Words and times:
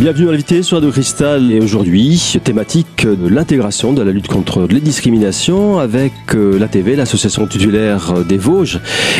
Bienvenue 0.00 0.28
à 0.28 0.30
l'invité 0.30 0.62
sur 0.62 0.76
Radio 0.76 0.92
Cristal 0.92 1.50
et 1.50 1.58
aujourd'hui, 1.60 2.34
thématique 2.44 3.04
de 3.04 3.26
l'intégration 3.26 3.92
de 3.92 4.00
la 4.00 4.12
lutte 4.12 4.28
contre 4.28 4.68
les 4.70 4.78
discriminations 4.78 5.80
avec 5.80 6.12
euh, 6.36 6.56
l'ATV, 6.56 6.94
l'association 6.94 7.48
titulaire 7.48 8.24
des 8.24 8.36
Vosges, 8.36 8.78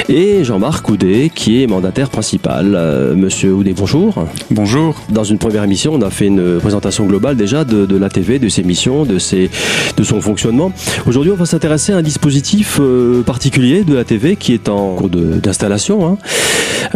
et 0.08 0.44
Jean-Marc 0.44 0.88
Houdet 0.88 1.32
qui 1.34 1.60
est 1.60 1.66
mandataire 1.66 2.10
principal. 2.10 2.76
Euh, 2.76 3.16
Monsieur 3.16 3.54
Houdet, 3.54 3.74
bonjour. 3.76 4.24
Bonjour. 4.52 4.94
Dans 5.08 5.24
une 5.24 5.38
première 5.38 5.64
émission, 5.64 5.94
on 5.94 6.02
a 6.02 6.10
fait 6.10 6.26
une 6.26 6.60
présentation 6.60 7.06
globale 7.06 7.34
déjà 7.34 7.64
de, 7.64 7.84
de 7.84 7.96
l'ATV, 7.96 8.38
de 8.38 8.48
ses 8.48 8.62
missions, 8.62 9.04
de, 9.04 9.18
ses, 9.18 9.50
de 9.96 10.04
son 10.04 10.20
fonctionnement. 10.20 10.70
Aujourd'hui, 11.08 11.32
on 11.32 11.36
va 11.36 11.46
s'intéresser 11.46 11.92
à 11.92 11.96
un 11.96 12.02
dispositif 12.02 12.78
euh, 12.80 13.22
particulier 13.22 13.82
de 13.82 13.96
l'ATV 13.96 14.36
qui 14.36 14.52
est 14.52 14.68
en 14.68 14.94
cours 14.94 15.08
d'installation. 15.10 16.06
Hein. 16.06 16.18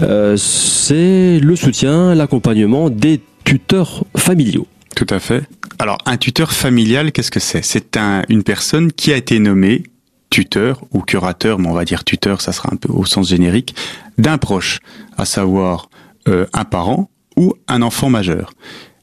Euh, 0.03 0.37
C'est 0.37 1.41
le 1.43 1.57
soutien, 1.57 2.15
l'accompagnement 2.15 2.89
des 2.89 3.21
tuteurs 3.45 4.05
familiaux. 4.17 4.67
Tout 4.97 5.07
à 5.11 5.19
fait. 5.19 5.45
Alors, 5.79 5.99
un 6.07 6.17
tuteur 6.17 6.53
familial, 6.53 7.13
qu'est-ce 7.13 7.31
que 7.31 7.41
c'est? 7.41 7.63
C'est 7.63 7.97
un, 7.97 8.23
une 8.29 8.43
personne 8.43 8.93
qui 8.93 9.13
a 9.13 9.17
été 9.17 9.39
nommée 9.39 9.85
tuteur 10.31 10.83
ou 10.93 11.01
curateur, 11.01 11.59
mais 11.59 11.69
on 11.69 11.75
va 11.75 11.85
dire 11.85 12.05
tuteur, 12.05 12.41
ça 12.41 12.53
sera 12.53 12.71
un 12.73 12.77
peu 12.77 12.91
au 12.93 13.05
sens 13.05 13.29
générique, 13.29 13.75
d'un 14.17 14.39
proche, 14.39 14.81
à 15.17 15.25
savoir 15.25 15.91
euh, 16.29 16.47
un 16.53 16.65
parent 16.65 17.11
ou 17.37 17.55
un 17.69 17.83
enfant 17.83 18.09
majeur. 18.09 18.53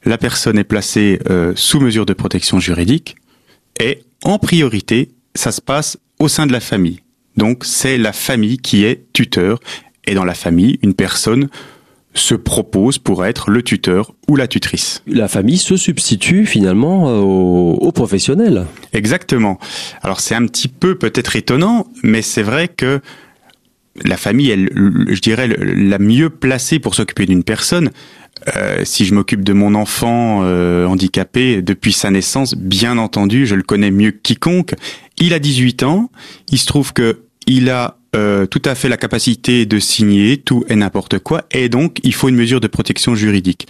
La 0.05 0.17
personne 0.17 0.57
est 0.57 0.63
placée 0.63 1.19
euh, 1.29 1.53
sous 1.55 1.79
mesure 1.79 2.05
de 2.05 2.13
protection 2.13 2.59
juridique 2.59 3.15
et 3.79 4.03
en 4.23 4.39
priorité, 4.39 5.11
ça 5.35 5.51
se 5.51 5.61
passe 5.61 5.97
au 6.17 6.27
sein 6.27 6.47
de 6.47 6.51
la 6.51 6.59
famille. 6.59 7.01
Donc, 7.37 7.63
c'est 7.63 7.97
la 7.97 8.11
famille 8.11 8.57
qui 8.57 8.83
est 8.83 9.05
tuteur 9.13 9.59
et 10.05 10.15
dans 10.15 10.25
la 10.25 10.33
famille, 10.33 10.79
une 10.81 10.93
personne 10.93 11.49
se 12.19 12.35
propose 12.35 12.97
pour 12.97 13.25
être 13.25 13.49
le 13.49 13.61
tuteur 13.63 14.13
ou 14.27 14.35
la 14.35 14.47
tutrice. 14.47 15.03
La 15.07 15.27
famille 15.27 15.57
se 15.57 15.77
substitue 15.77 16.45
finalement 16.45 17.09
euh, 17.09 17.19
aux, 17.19 17.73
aux 17.75 17.91
professionnels. 17.91 18.65
Exactement. 18.93 19.59
Alors 20.01 20.19
c'est 20.19 20.35
un 20.35 20.45
petit 20.45 20.67
peu 20.67 20.95
peut-être 20.95 21.35
étonnant, 21.35 21.87
mais 22.03 22.21
c'est 22.21 22.43
vrai 22.43 22.67
que 22.67 23.01
la 24.05 24.17
famille 24.17 24.49
est, 24.51 24.55
le- 24.55 25.13
je 25.13 25.19
dirais, 25.21 25.47
la 25.47 25.99
mieux 25.99 26.29
placée 26.29 26.79
pour 26.79 26.95
s'occuper 26.95 27.25
d'une 27.25 27.43
personne. 27.43 27.89
Euh, 28.55 28.83
si 28.85 29.03
je 29.05 29.13
m'occupe 29.13 29.43
de 29.43 29.51
mon 29.51 29.75
enfant 29.75 30.41
euh, 30.43 30.85
handicapé 30.85 31.61
depuis 31.61 31.91
sa 31.91 32.09
naissance, 32.09 32.55
bien 32.55 32.97
entendu, 32.97 33.45
je 33.45 33.55
le 33.55 33.63
connais 33.63 33.91
mieux 33.91 34.11
que 34.11 34.19
quiconque. 34.23 34.75
Il 35.17 35.33
a 35.33 35.39
18 35.39 35.83
ans. 35.83 36.09
Il 36.49 36.57
se 36.57 36.65
trouve 36.65 36.93
que 36.93 37.23
il 37.47 37.69
a 37.69 37.97
euh, 38.15 38.45
tout 38.45 38.61
à 38.65 38.75
fait 38.75 38.89
la 38.89 38.97
capacité 38.97 39.65
de 39.65 39.79
signer 39.79 40.37
tout 40.37 40.63
et 40.67 40.75
n'importe 40.75 41.19
quoi, 41.19 41.45
et 41.51 41.69
donc 41.69 41.99
il 42.03 42.13
faut 42.13 42.29
une 42.29 42.35
mesure 42.35 42.59
de 42.59 42.67
protection 42.67 43.15
juridique. 43.15 43.67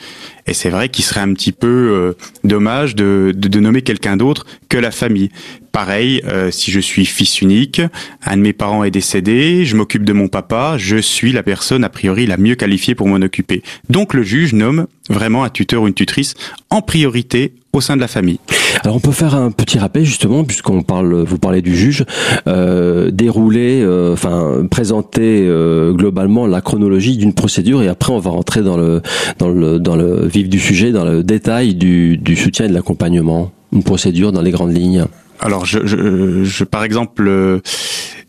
Et 0.48 0.54
c'est 0.54 0.70
vrai 0.70 0.90
qu'il 0.90 1.04
serait 1.04 1.22
un 1.22 1.34
petit 1.34 1.52
peu 1.52 1.68
euh, 1.68 2.14
dommage 2.44 2.96
de, 2.96 3.34
de, 3.36 3.48
de 3.48 3.60
nommer 3.60 3.82
quelqu'un 3.82 4.18
d'autre 4.18 4.46
que 4.70 4.78
la 4.78 4.92
famille. 4.92 5.30
Pareil, 5.72 6.22
euh, 6.26 6.50
si 6.52 6.72
je 6.72 6.80
suis 6.80 7.06
fils 7.06 7.42
unique, 7.42 7.82
un 8.26 8.38
de 8.38 8.42
mes 8.42 8.54
parents 8.54 8.84
est 8.84 8.92
décédé, 8.92 9.66
je 9.66 9.76
m'occupe 9.76 10.04
de 10.04 10.14
mon 10.14 10.28
papa, 10.28 10.76
je 10.78 10.98
suis 10.98 11.32
la 11.32 11.44
personne 11.44 11.84
a 11.84 11.90
priori 11.90 12.26
la 12.26 12.38
mieux 12.38 12.56
qualifiée 12.56 12.96
pour 12.96 13.08
m'en 13.08 13.18
occuper. 13.18 13.62
Donc 13.90 14.14
le 14.14 14.24
juge 14.24 14.54
nomme 14.54 14.88
vraiment 15.10 15.44
un 15.44 15.50
tuteur 15.50 15.84
ou 15.84 15.88
une 15.88 15.94
tutrice 15.94 16.34
en 16.70 16.82
priorité 16.82 17.54
au 17.72 17.82
sein 17.82 17.96
de 17.96 18.02
la 18.02 18.08
famille. 18.08 18.40
Alors 18.84 18.96
on 18.96 19.00
peut 19.00 19.12
faire 19.12 19.36
un 19.36 19.52
petit 19.52 19.78
rappel 19.78 20.06
justement 20.06 20.44
puisqu'on 20.44 20.82
parle, 20.82 21.24
vous 21.24 21.38
parlez 21.38 21.62
du 21.62 21.76
juge, 21.76 22.04
euh, 22.48 23.12
dérouler, 23.12 23.82
euh, 23.84 24.14
enfin 24.14 24.66
présenter 24.70 25.48
globalement 25.94 26.48
la 26.48 26.62
chronologie 26.62 27.18
d'une 27.18 27.34
procédure 27.34 27.84
et 27.84 27.88
après 27.88 28.12
on 28.12 28.20
va 28.20 28.32
rentrer 28.32 28.64
dans 28.64 28.78
le 28.78 29.02
dans 29.38 29.50
le 29.50 29.80
dans 29.80 29.96
le 29.96 30.28
vif 30.28 30.50
du 30.50 30.60
sujet, 30.60 30.92
dans 30.92 31.06
le 31.06 31.24
détail 31.24 31.76
du, 31.76 32.18
du 32.18 32.36
soutien 32.36 32.66
et 32.66 32.70
de 32.70 32.74
l'accompagnement. 32.74 33.52
Une 33.72 33.84
procédure 33.84 34.32
dans 34.32 34.42
les 34.42 34.52
grandes 34.52 34.76
lignes. 34.76 35.06
Alors, 35.40 35.66
je, 35.66 35.86
je, 35.86 36.44
je 36.44 36.64
par 36.64 36.84
exemple, 36.84 37.26
euh, 37.28 37.60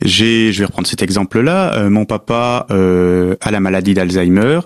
j'ai, 0.03 0.53
je 0.53 0.61
vais 0.61 0.65
reprendre 0.67 0.89
cet 0.89 1.03
exemple-là. 1.03 1.75
Euh, 1.75 1.91
mon 1.91 2.05
papa 2.05 2.67
euh, 2.71 3.37
a 3.41 3.51
la 3.51 3.61
maladie 3.61 3.95
d'Alzheimer. 3.95 4.61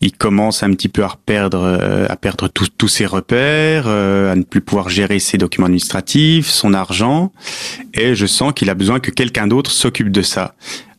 Il 0.00 0.12
commence 0.12 0.62
un 0.62 0.70
petit 0.72 0.88
peu 0.88 1.02
à 1.04 1.12
perdre, 1.24 1.62
euh, 1.62 2.06
à 2.08 2.16
perdre 2.16 2.48
tous 2.48 2.88
ses 2.88 3.06
repères, 3.06 3.88
à 3.88 4.34
ne 4.34 4.42
plus 4.42 4.60
pouvoir 4.60 4.90
gérer 4.90 5.18
ses 5.18 5.38
documents 5.38 5.66
administratifs, 5.66 6.48
son 6.48 6.74
argent, 6.74 7.32
et 7.94 8.14
je 8.14 8.26
sens 8.26 8.52
qu'il 8.52 8.68
a 8.68 8.74
besoin 8.74 9.00
que 9.00 9.10
quelqu'un 9.10 9.46
d'autre 9.46 9.70
s'occupe 9.70 10.10
de 10.10 10.20
ça. 10.20 10.54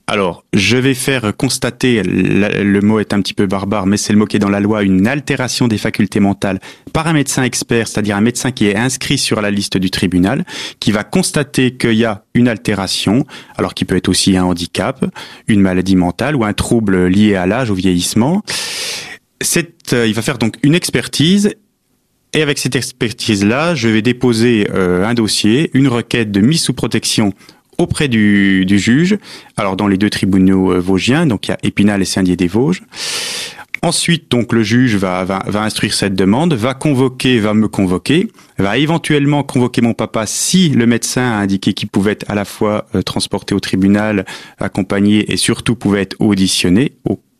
Alors, 0.07 0.45
je 0.53 0.77
vais 0.77 0.93
faire 0.93 1.35
constater, 1.35 2.03
le 2.03 2.79
mot 2.81 2.99
est 2.99 3.11
un 3.11 3.21
petit 3.21 3.33
peu 3.33 3.47
barbare, 3.47 3.87
mais 3.87 3.97
c'est 3.97 4.13
le 4.13 4.19
mot 4.19 4.27
qui 4.27 4.35
est 4.35 4.39
dans 4.39 4.49
la 4.49 4.59
loi, 4.59 4.83
une 4.83 5.07
altération 5.07 5.67
des 5.67 5.79
facultés 5.79 6.19
mentales 6.19 6.59
par 6.93 7.07
un 7.07 7.13
médecin 7.13 7.41
expert, 7.41 7.87
c'est-à-dire 7.87 8.15
un 8.15 8.21
médecin 8.21 8.51
qui 8.51 8.67
est 8.67 8.75
inscrit 8.75 9.17
sur 9.17 9.41
la 9.41 9.49
liste 9.49 9.77
du 9.77 9.89
tribunal, 9.89 10.45
qui 10.79 10.91
va 10.91 11.03
constater 11.03 11.75
qu'il 11.75 11.93
y 11.93 12.05
a 12.05 12.23
une 12.35 12.47
altération, 12.47 13.25
alors 13.57 13.73
qui 13.73 13.83
peut 13.83 13.95
être 13.95 14.07
aussi 14.07 14.37
un 14.37 14.43
handicap, 14.43 15.03
une 15.47 15.61
maladie 15.61 15.95
mentale 15.95 16.35
ou 16.35 16.43
un 16.43 16.53
trouble 16.53 17.07
lié 17.07 17.35
à 17.35 17.47
l'âge, 17.47 17.71
au 17.71 17.75
vieillissement. 17.75 18.43
Euh, 19.93 20.07
il 20.07 20.13
va 20.13 20.21
faire 20.21 20.37
donc 20.37 20.57
une 20.61 20.75
expertise 20.75 21.55
et 22.35 22.41
avec 22.41 22.57
cette 22.57 22.75
expertise-là, 22.75 23.75
je 23.75 23.87
vais 23.87 24.01
déposer 24.01 24.67
euh, 24.73 25.05
un 25.05 25.13
dossier, 25.13 25.71
une 25.73 25.87
requête 25.87 26.31
de 26.31 26.41
mise 26.41 26.61
sous 26.61 26.73
protection 26.73 27.33
auprès 27.77 28.07
du, 28.07 28.65
du 28.65 28.79
juge. 28.79 29.17
Alors 29.57 29.75
dans 29.75 29.87
les 29.87 29.97
deux 29.97 30.09
tribunaux 30.09 30.71
euh, 30.71 30.79
vosgiens, 30.79 31.25
donc 31.25 31.47
il 31.47 31.51
y 31.51 31.53
a 31.53 31.57
Épinal 31.63 32.01
et 32.01 32.05
Saint-Dié-des-Vosges. 32.05 32.83
Ensuite, 33.81 34.31
donc 34.31 34.51
le 34.51 34.63
juge 34.63 34.95
va, 34.95 35.23
va, 35.25 35.43
va 35.45 35.61
instruire 35.61 35.93
cette 35.93 36.15
demande, 36.15 36.53
va 36.53 36.73
convoquer, 36.73 37.39
va 37.39 37.53
me 37.53 37.67
convoquer, 37.67 38.31
va 38.57 38.79
éventuellement 38.79 39.43
convoquer 39.43 39.81
mon 39.81 39.93
papa 39.93 40.25
si 40.25 40.69
le 40.69 40.87
médecin 40.87 41.21
a 41.21 41.35
indiqué 41.35 41.73
qu'il 41.73 41.89
pouvait 41.89 42.13
être 42.13 42.25
à 42.27 42.33
la 42.33 42.45
fois 42.45 42.87
euh, 42.95 43.03
transporté 43.03 43.53
au 43.53 43.59
tribunal, 43.59 44.25
accompagné 44.57 45.31
et 45.31 45.37
surtout 45.37 45.75
pouvait 45.75 46.01
être 46.01 46.15
auditionné. 46.19 46.93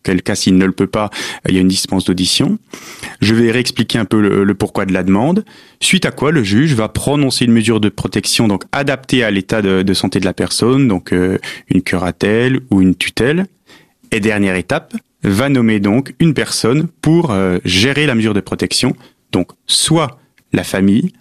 Auquel 0.05 0.21
cas, 0.21 0.35
s'il 0.35 0.57
ne 0.57 0.65
le 0.65 0.71
peut 0.71 0.85
pas, 0.85 1.09
il 1.49 1.55
y 1.55 1.57
a 1.57 1.61
une 1.61 1.67
dispense 1.67 2.05
d'audition. 2.05 2.59
Je 3.21 3.33
vais 3.33 3.49
réexpliquer 3.49 3.97
un 3.97 4.05
peu 4.05 4.21
le, 4.21 4.53
pourquoi 4.53 4.85
de 4.85 4.93
la 4.93 5.01
demande. 5.01 5.43
Suite 5.79 6.05
à 6.05 6.11
quoi, 6.11 6.31
le 6.31 6.43
juge 6.43 6.75
va 6.75 6.89
prononcer 6.89 7.45
une 7.45 7.51
mesure 7.51 7.79
de 7.79 7.89
protection 7.89 8.47
donc 8.47 8.65
adaptée 8.71 9.23
à 9.23 9.31
l'état 9.31 9.63
de, 9.63 9.81
de 9.81 9.93
santé 9.95 10.19
de 10.19 10.25
la 10.25 10.33
personne, 10.33 10.87
donc 10.87 11.11
euh, 11.11 11.39
une 11.69 11.81
curatelle 11.81 12.59
ou 12.69 12.83
une 12.83 12.95
tutelle. 12.95 13.47
Et 14.11 14.19
dernière 14.19 14.55
étape, 14.55 14.93
va 15.23 15.49
nommer 15.49 15.79
donc 15.79 16.13
une 16.19 16.35
personne 16.35 16.87
pour 17.01 17.31
euh, 17.31 17.57
gérer 17.65 18.05
la 18.05 18.13
mesure 18.13 18.35
de 18.35 18.41
protection, 18.41 18.95
donc 19.31 19.49
soit 19.65 20.19
la 20.53 20.63
famille, 20.63 21.13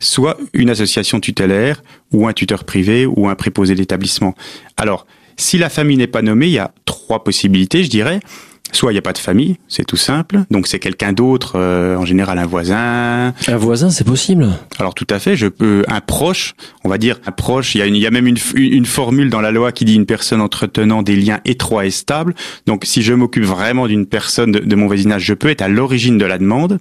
soit 0.00 0.36
une 0.52 0.68
association 0.68 1.20
tutélaire 1.20 1.82
ou 2.10 2.26
un 2.26 2.32
tuteur 2.32 2.64
privé 2.64 3.06
ou 3.06 3.28
un 3.28 3.36
préposé 3.36 3.76
d'établissement. 3.76 4.34
Alors, 4.76 5.06
si 5.36 5.58
la 5.58 5.68
famille 5.68 5.96
n'est 5.96 6.06
pas 6.06 6.22
nommée, 6.22 6.46
il 6.46 6.52
y 6.52 6.58
a 6.58 6.72
trois 6.84 7.24
possibilités, 7.24 7.84
je 7.84 7.90
dirais. 7.90 8.20
Soit 8.74 8.92
il 8.92 8.94
n'y 8.94 8.98
a 8.98 9.02
pas 9.02 9.12
de 9.12 9.18
famille, 9.18 9.56
c'est 9.68 9.84
tout 9.84 9.98
simple, 9.98 10.44
donc 10.50 10.66
c'est 10.66 10.78
quelqu'un 10.78 11.12
d'autre, 11.12 11.56
euh, 11.56 11.94
en 11.96 12.06
général 12.06 12.38
un 12.38 12.46
voisin, 12.46 13.34
Un 13.46 13.56
voisin, 13.58 13.90
c'est 13.90 14.04
possible. 14.04 14.48
alors 14.78 14.94
tout 14.94 15.06
à 15.10 15.18
fait, 15.18 15.36
je 15.36 15.46
peux 15.46 15.84
un 15.88 16.00
proche, 16.00 16.54
on 16.82 16.88
va 16.88 16.96
dire 16.96 17.18
un 17.26 17.32
proche. 17.32 17.74
Il 17.74 17.78
y 17.78 17.82
a, 17.82 17.86
une, 17.86 17.96
il 17.96 18.00
y 18.00 18.06
a 18.06 18.10
même 18.10 18.26
une, 18.26 18.38
une 18.56 18.86
formule 18.86 19.28
dans 19.28 19.42
la 19.42 19.50
loi 19.50 19.72
qui 19.72 19.84
dit 19.84 19.94
une 19.94 20.06
personne 20.06 20.40
entretenant 20.40 21.02
des 21.02 21.16
liens 21.16 21.40
étroits 21.44 21.84
et 21.84 21.90
stables. 21.90 22.34
Donc 22.66 22.84
si 22.86 23.02
je 23.02 23.12
m'occupe 23.12 23.44
vraiment 23.44 23.86
d'une 23.88 24.06
personne 24.06 24.52
de, 24.52 24.60
de 24.60 24.74
mon 24.76 24.86
voisinage, 24.86 25.22
je 25.24 25.34
peux 25.34 25.48
être 25.48 25.60
à 25.60 25.68
l'origine 25.68 26.16
de 26.16 26.24
la 26.24 26.38
demande. 26.38 26.78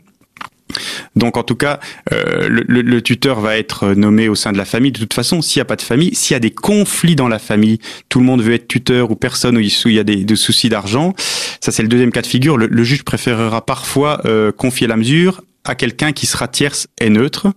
Donc 1.16 1.38
en 1.38 1.44
tout 1.44 1.56
cas, 1.56 1.80
euh, 2.12 2.48
le, 2.50 3.02
tuteur 3.02 3.40
va 3.40 3.58
être 3.58 3.94
nommé 3.94 4.30
au 4.30 4.36
sein 4.36 4.52
de 4.52 4.58
la 4.58 4.66
famille. 4.66 4.92
De 4.92 5.00
toute 5.00 5.14
façon, 5.14 5.42
s'il 5.42 5.60
n'y 5.60 5.64
a 5.64 5.66
pas 5.66 5.76
de 5.76 5.82
famille, 5.82 6.14
s'il 6.16 6.34
y 6.34 6.38
a 6.38 6.40
des 6.40 6.52
conflits 6.52 7.16
dans 7.16 7.28
la 7.28 7.40
famille, 7.40 7.80
tout 8.10 8.20
le 8.20 8.26
monde 8.26 8.42
veut 8.42 8.54
être 8.54 8.68
tuteur 8.68 9.12
ou 9.12 9.16
personne 9.16 9.58
où 9.58 9.60
il 9.60 9.94
y 9.94 10.00
a 10.00 10.04
des, 10.04 10.36
soucis 10.36 10.70
d'argent, 10.70 11.14
ça 11.60 11.72
c'est 11.72 11.84
le 11.84 11.90
deuxième 11.90 12.12
cas 12.12 12.22
de 12.22 12.28
figure. 12.28 12.58
Le, 12.58 12.68
le 12.68 12.84
juge 12.84 13.04
préférera 13.04 13.66
parfois 13.66 14.22
euh, 14.26 14.52
confier 14.52 14.88
la 14.88 14.98
mesure 14.98 15.42
à 15.64 15.76
quelqu'un 15.76 16.12
qui 16.12 16.26
sera 16.26 16.48
tierce 16.48 16.88
et 17.00 17.10
neutre. 17.10 17.48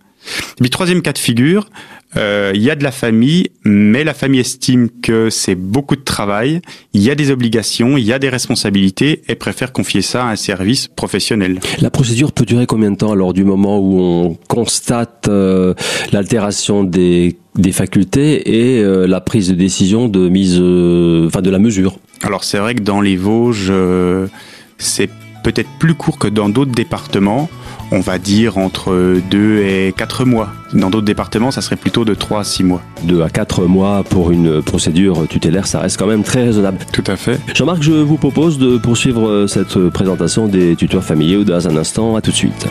Et 0.58 0.62
puis 0.62 0.70
troisième 0.70 1.02
cas 1.02 1.12
de 1.12 1.18
figure, 1.18 1.68
euh, 2.16 2.52
il 2.54 2.62
y 2.62 2.70
a 2.70 2.76
de 2.76 2.84
la 2.84 2.92
famille, 2.92 3.48
mais 3.64 4.04
la 4.04 4.14
famille 4.14 4.40
estime 4.40 4.88
que 5.02 5.30
c'est 5.30 5.56
beaucoup 5.56 5.96
de 5.96 6.02
travail, 6.02 6.60
il 6.92 7.02
y 7.02 7.10
a 7.10 7.14
des 7.14 7.30
obligations, 7.30 7.96
il 7.96 8.04
y 8.04 8.12
a 8.12 8.18
des 8.18 8.28
responsabilités 8.28 9.22
et 9.28 9.34
préfère 9.34 9.72
confier 9.72 10.00
ça 10.00 10.24
à 10.24 10.30
un 10.30 10.36
service 10.36 10.88
professionnel. 10.88 11.58
La 11.80 11.90
procédure 11.90 12.32
peut 12.32 12.44
durer 12.44 12.66
combien 12.66 12.92
de 12.92 12.96
temps 12.96 13.12
alors 13.12 13.32
du 13.32 13.44
moment 13.44 13.78
où 13.78 13.98
on 14.00 14.38
constate 14.48 15.26
euh, 15.28 15.74
l'altération 16.12 16.84
des, 16.84 17.36
des 17.56 17.72
facultés 17.72 18.76
et 18.76 18.80
euh, 18.80 19.06
la 19.06 19.20
prise 19.20 19.48
de 19.48 19.54
décision 19.54 20.08
de 20.08 20.28
mise, 20.28 20.54
enfin 21.26 21.42
de 21.42 21.50
la 21.50 21.58
mesure? 21.58 21.98
Alors 22.22 22.44
c'est 22.44 22.58
vrai 22.58 22.76
que 22.76 22.82
dans 22.82 23.00
les 23.00 23.16
Vosges, 23.16 23.72
c'est 24.78 25.10
peut-être 25.42 25.68
plus 25.78 25.94
court 25.94 26.18
que 26.18 26.28
dans 26.28 26.48
d'autres 26.48 26.72
départements. 26.72 27.50
On 27.90 28.00
va 28.00 28.18
dire 28.18 28.58
entre 28.58 29.20
2 29.30 29.58
et 29.58 29.94
4 29.96 30.24
mois. 30.24 30.48
Dans 30.72 30.90
d'autres 30.90 31.04
départements, 31.06 31.50
ça 31.50 31.60
serait 31.60 31.76
plutôt 31.76 32.04
de 32.04 32.14
3 32.14 32.40
à 32.40 32.44
6 32.44 32.64
mois. 32.64 32.82
Deux 33.04 33.22
à 33.22 33.30
quatre 33.30 33.62
mois 33.66 34.02
pour 34.02 34.30
une 34.30 34.62
procédure 34.62 35.28
tutélaire, 35.28 35.66
ça 35.66 35.80
reste 35.80 35.98
quand 35.98 36.06
même 36.06 36.24
très 36.24 36.42
raisonnable. 36.42 36.78
Tout 36.92 37.04
à 37.06 37.16
fait. 37.16 37.38
Jean-Marc, 37.54 37.82
je 37.82 37.92
vous 37.92 38.16
propose 38.16 38.58
de 38.58 38.78
poursuivre 38.78 39.28
euh, 39.28 39.46
cette 39.46 39.78
présentation 39.90 40.48
des 40.48 40.74
tuteurs 40.74 41.04
familiaux 41.04 41.44
dans 41.44 41.68
un 41.68 41.76
instant. 41.76 42.16
À 42.16 42.20
tout 42.20 42.30
de 42.30 42.36
suite. 42.36 42.66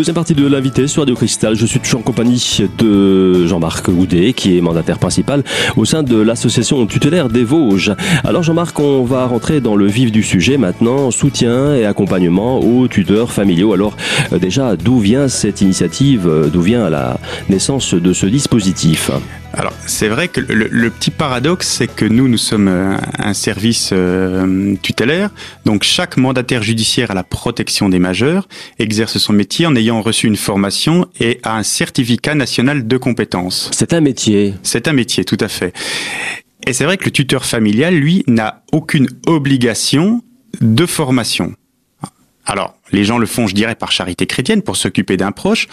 Deuxième 0.00 0.14
partie 0.14 0.32
de 0.32 0.46
l'invité 0.46 0.86
sur 0.86 1.02
Radio 1.02 1.14
Cristal. 1.14 1.54
Je 1.56 1.66
suis 1.66 1.78
toujours 1.78 2.00
en 2.00 2.02
compagnie 2.02 2.62
de 2.78 3.46
Jean-Marc 3.46 3.90
Goudet, 3.90 4.32
qui 4.32 4.56
est 4.56 4.62
mandataire 4.62 4.98
principal 4.98 5.44
au 5.76 5.84
sein 5.84 6.02
de 6.02 6.16
l'association 6.16 6.86
tutélaire 6.86 7.28
des 7.28 7.44
Vosges. 7.44 7.94
Alors 8.24 8.42
Jean-Marc, 8.42 8.80
on 8.80 9.04
va 9.04 9.26
rentrer 9.26 9.60
dans 9.60 9.76
le 9.76 9.84
vif 9.84 10.10
du 10.10 10.22
sujet 10.22 10.56
maintenant. 10.56 11.10
Soutien 11.10 11.74
et 11.74 11.84
accompagnement 11.84 12.60
aux 12.60 12.88
tuteurs 12.88 13.30
familiaux. 13.30 13.74
Alors 13.74 13.94
euh, 14.32 14.38
déjà, 14.38 14.74
d'où 14.74 15.00
vient 15.00 15.28
cette 15.28 15.60
initiative 15.60 16.26
euh, 16.26 16.48
D'où 16.48 16.62
vient 16.62 16.88
la 16.88 17.20
naissance 17.50 17.92
de 17.92 18.14
ce 18.14 18.24
dispositif? 18.24 19.10
Alors 19.52 19.72
c'est 19.86 20.08
vrai 20.08 20.28
que 20.28 20.40
le, 20.40 20.90
petit 20.90 21.10
paradoxe, 21.10 21.68
c'est 21.68 21.88
que 21.88 22.04
nous, 22.04 22.28
nous 22.28 22.38
sommes 22.38 22.68
euh, 22.68 22.96
un 23.18 23.34
service 23.34 23.90
euh, 23.92 24.76
tutélaire, 24.82 25.30
donc 25.64 25.82
chaque 25.82 26.16
mandataire 26.16 26.62
judiciaire 26.62 27.10
à 27.10 27.14
la 27.14 27.24
protection 27.24 27.88
des 27.88 27.98
majeurs 27.98 28.48
exerce 28.78 29.18
son 29.18 29.32
métier 29.32 29.66
en 29.66 29.74
ayant 29.74 30.02
reçu 30.02 30.28
une 30.28 30.36
formation 30.36 31.08
et 31.18 31.40
a 31.42 31.56
un 31.56 31.62
certificat 31.62 32.34
national 32.34 32.86
de 32.86 32.96
compétences. 32.96 33.70
C'est 33.72 33.92
un 33.92 34.00
métier. 34.00 34.54
C'est 34.62 34.86
un 34.88 34.92
métier, 34.92 35.24
tout 35.24 35.38
à 35.40 35.48
fait. 35.48 35.74
Et 36.66 36.72
c'est 36.72 36.84
vrai 36.84 36.96
que 36.96 37.06
le 37.06 37.10
tuteur 37.10 37.44
familial, 37.44 37.94
lui, 37.94 38.22
n'a 38.28 38.62
aucune 38.72 39.08
obligation 39.26 40.22
de 40.60 40.86
formation. 40.86 41.54
Alors, 42.46 42.74
les 42.92 43.04
gens 43.04 43.18
le 43.18 43.26
font, 43.26 43.46
je 43.46 43.54
dirais, 43.54 43.74
par 43.74 43.92
charité 43.92 44.26
chrétienne 44.26 44.62
pour 44.62 44.76
s'occuper 44.76 45.16
d'un 45.16 45.32
proche, 45.32 45.68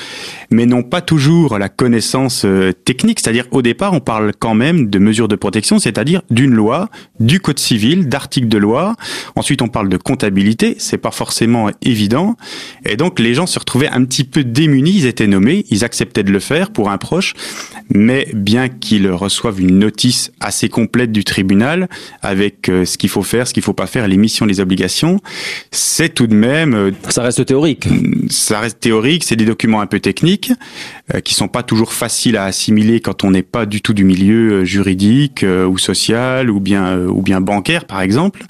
mais 0.51 0.65
n'ont 0.65 0.83
pas 0.83 1.01
toujours 1.01 1.57
la 1.57 1.69
connaissance 1.69 2.43
euh, 2.45 2.71
technique. 2.71 3.19
C'est-à-dire, 3.19 3.45
au 3.51 3.61
départ, 3.61 3.93
on 3.93 3.99
parle 3.99 4.31
quand 4.37 4.53
même 4.53 4.89
de 4.89 4.99
mesures 4.99 5.27
de 5.27 5.35
protection, 5.35 5.79
c'est-à-dire 5.79 6.21
d'une 6.29 6.53
loi, 6.53 6.89
du 7.19 7.39
code 7.39 7.59
civil, 7.59 8.07
d'articles 8.07 8.47
de 8.47 8.57
loi. 8.57 8.95
Ensuite, 9.35 9.61
on 9.61 9.67
parle 9.67 9.89
de 9.89 9.97
comptabilité. 9.97 10.75
C'est 10.79 10.97
pas 10.97 11.11
forcément 11.11 11.69
évident. 11.81 12.35
Et 12.85 12.97
donc, 12.97 13.19
les 13.19 13.33
gens 13.33 13.45
se 13.45 13.59
retrouvaient 13.59 13.89
un 13.89 14.03
petit 14.05 14.23
peu 14.23 14.43
démunis. 14.43 14.97
Ils 14.97 15.05
étaient 15.05 15.27
nommés, 15.27 15.65
ils 15.69 15.83
acceptaient 15.83 16.23
de 16.23 16.31
le 16.31 16.39
faire 16.39 16.71
pour 16.71 16.89
un 16.89 16.97
proche, 16.97 17.33
mais 17.89 18.27
bien 18.33 18.69
qu'ils 18.69 19.09
reçoivent 19.09 19.59
une 19.61 19.79
notice 19.79 20.31
assez 20.39 20.69
complète 20.69 21.11
du 21.11 21.23
tribunal 21.23 21.87
avec 22.21 22.69
euh, 22.69 22.85
ce 22.85 22.97
qu'il 22.97 23.09
faut 23.09 23.23
faire, 23.23 23.47
ce 23.47 23.53
qu'il 23.53 23.63
faut 23.63 23.73
pas 23.73 23.87
faire, 23.87 24.07
les 24.07 24.17
missions, 24.17 24.45
les 24.45 24.59
obligations, 24.59 25.19
c'est 25.71 26.13
tout 26.13 26.27
de 26.27 26.35
même 26.35 26.73
euh, 26.73 26.91
ça 27.09 27.23
reste 27.23 27.45
théorique. 27.45 27.87
Ça 28.29 28.59
reste 28.59 28.79
théorique, 28.79 29.23
c'est 29.23 29.35
des 29.35 29.45
documents 29.45 29.81
un 29.81 29.87
peu 29.87 29.99
techniques 29.99 30.51
euh, 31.13 31.19
qui 31.19 31.33
sont 31.33 31.47
pas 31.47 31.63
toujours 31.63 31.93
faciles 31.93 32.37
à 32.37 32.45
assimiler 32.45 32.99
quand 32.99 33.23
on 33.23 33.31
n'est 33.31 33.43
pas 33.43 33.65
du 33.65 33.81
tout 33.81 33.93
du 33.93 34.03
milieu 34.03 34.51
euh, 34.51 34.65
juridique 34.65 35.43
euh, 35.43 35.65
ou 35.65 35.77
social 35.77 36.49
ou 36.49 36.59
bien 36.59 36.97
ou 37.07 37.21
bien 37.21 37.41
bancaire 37.41 37.85
par 37.85 38.01
exemple. 38.01 38.43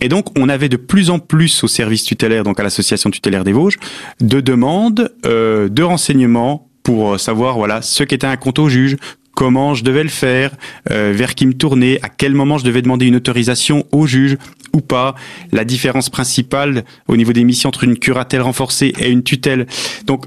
Et 0.00 0.08
donc, 0.08 0.38
on 0.38 0.48
avait 0.48 0.68
de 0.68 0.76
plus 0.76 1.10
en 1.10 1.18
plus 1.18 1.64
au 1.64 1.68
service 1.68 2.04
tutélaire, 2.04 2.42
donc 2.44 2.58
à 2.60 2.62
l'association 2.62 3.10
tutélaire 3.10 3.44
des 3.44 3.52
Vosges, 3.52 3.78
de 4.20 4.40
demandes, 4.40 5.14
euh, 5.24 5.68
de 5.68 5.82
renseignements 5.82 6.68
pour 6.82 7.18
savoir 7.18 7.56
voilà 7.56 7.80
ce 7.80 8.02
qu'était 8.02 8.26
un 8.26 8.36
compte 8.36 8.58
au 8.58 8.68
juge, 8.68 8.96
comment 9.34 9.74
je 9.74 9.84
devais 9.84 10.02
le 10.02 10.08
faire, 10.08 10.50
euh, 10.90 11.12
vers 11.14 11.34
qui 11.34 11.46
me 11.46 11.54
tourner, 11.54 11.98
à 12.02 12.08
quel 12.08 12.34
moment 12.34 12.58
je 12.58 12.64
devais 12.64 12.82
demander 12.82 13.06
une 13.06 13.16
autorisation 13.16 13.86
au 13.92 14.06
juge 14.06 14.36
ou 14.74 14.80
pas, 14.80 15.14
la 15.52 15.64
différence 15.64 16.10
principale 16.10 16.84
au 17.08 17.16
niveau 17.16 17.32
des 17.32 17.44
missions 17.44 17.68
entre 17.68 17.84
une 17.84 17.98
curatelle 17.98 18.42
renforcée 18.42 18.92
et 18.98 19.10
une 19.10 19.22
tutelle. 19.22 19.66
Donc 20.06 20.26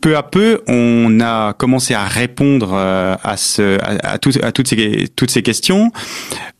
peu 0.00 0.16
à 0.16 0.22
peu, 0.22 0.62
on 0.68 1.20
a 1.20 1.52
commencé 1.52 1.94
à 1.94 2.04
répondre 2.04 2.70
euh, 2.72 3.14
à, 3.22 3.36
ce, 3.36 3.78
à, 3.82 4.18
toutes, 4.18 4.66
ces, 4.66 5.08
toutes 5.14 5.30
ces 5.30 5.42
questions 5.42 5.90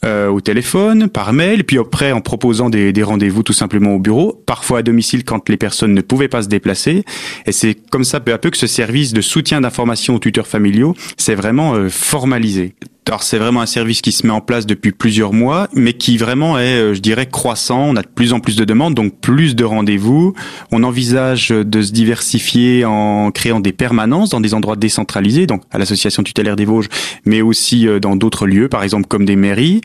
euh, 0.05 0.29
au 0.29 0.41
téléphone, 0.41 1.09
par 1.09 1.33
mail, 1.33 1.65
puis 1.65 1.79
après 1.79 2.13
en 2.13 2.21
proposant 2.21 2.71
des, 2.71 2.93
des 2.93 3.03
rendez-vous 3.03 3.43
tout 3.43 3.53
simplement 3.53 3.95
au 3.95 3.99
bureau, 3.99 4.43
parfois 4.47 4.81
à 4.81 4.83
domicile 4.83 5.25
quand 5.25 5.49
les 5.49 5.57
personnes 5.57 5.95
ne 5.95 6.01
pouvaient 6.01 6.29
pas 6.29 6.43
se 6.43 6.49
déplacer. 6.49 7.05
Et 7.47 7.53
c'est 7.53 7.75
comme 7.91 8.05
ça 8.05 8.21
peu 8.21 8.33
à 8.33 8.39
peu 8.39 8.51
que 8.51 8.57
ce 8.57 8.67
service 8.67 9.13
de 9.13 9.21
soutien 9.21 9.61
d'information 9.61 10.15
aux 10.15 10.19
tuteurs 10.19 10.47
familiaux 10.47 10.95
s'est 11.17 11.35
vraiment 11.35 11.75
euh, 11.75 11.89
formalisé. 11.89 12.75
Alors 13.09 13.25
c'est 13.25 13.39
vraiment 13.39 13.61
un 13.61 13.67
service 13.67 14.01
qui 14.01 14.13
se 14.13 14.27
met 14.27 14.33
en 14.33 14.41
place 14.41 14.65
depuis 14.65 14.93
plusieurs 14.93 15.33
mois, 15.33 15.69
mais 15.75 15.93
qui 15.93 16.19
vraiment 16.19 16.59
est, 16.59 16.81
euh, 16.81 16.95
je 16.95 17.01
dirais, 17.01 17.27
croissant. 17.27 17.89
On 17.89 17.97
a 17.97 18.03
de 18.03 18.09
plus 18.09 18.33
en 18.33 18.39
plus 18.39 18.55
de 18.55 18.65
demandes, 18.65 18.95
donc 18.95 19.21
plus 19.21 19.57
de 19.57 19.65
rendez-vous. 19.65 20.35
On 20.71 20.85
envisage 20.85 21.49
de 21.49 21.83
se 21.83 21.91
diversifier 21.91 22.85
en 22.85 23.33
créant 23.33 23.59
des 23.59 23.73
permanences 23.73 24.31
dans 24.31 24.41
des 24.41 24.55
endroits 24.55 24.77
décentralisés, 24.77 25.49
donc 25.49 25.63
à 25.73 25.79
l'association 25.79 26.23
tutélaire 26.23 26.55
des 26.55 26.65
Vosges, 26.65 26.89
mais 27.25 27.43
aussi 27.43 27.89
euh, 27.89 27.99
dans 27.99 28.15
d'autres 28.15 28.47
lieux, 28.47 28.69
par 28.69 28.85
exemple 28.85 29.09
comme 29.09 29.25
des 29.25 29.37
mairies, 29.37 29.81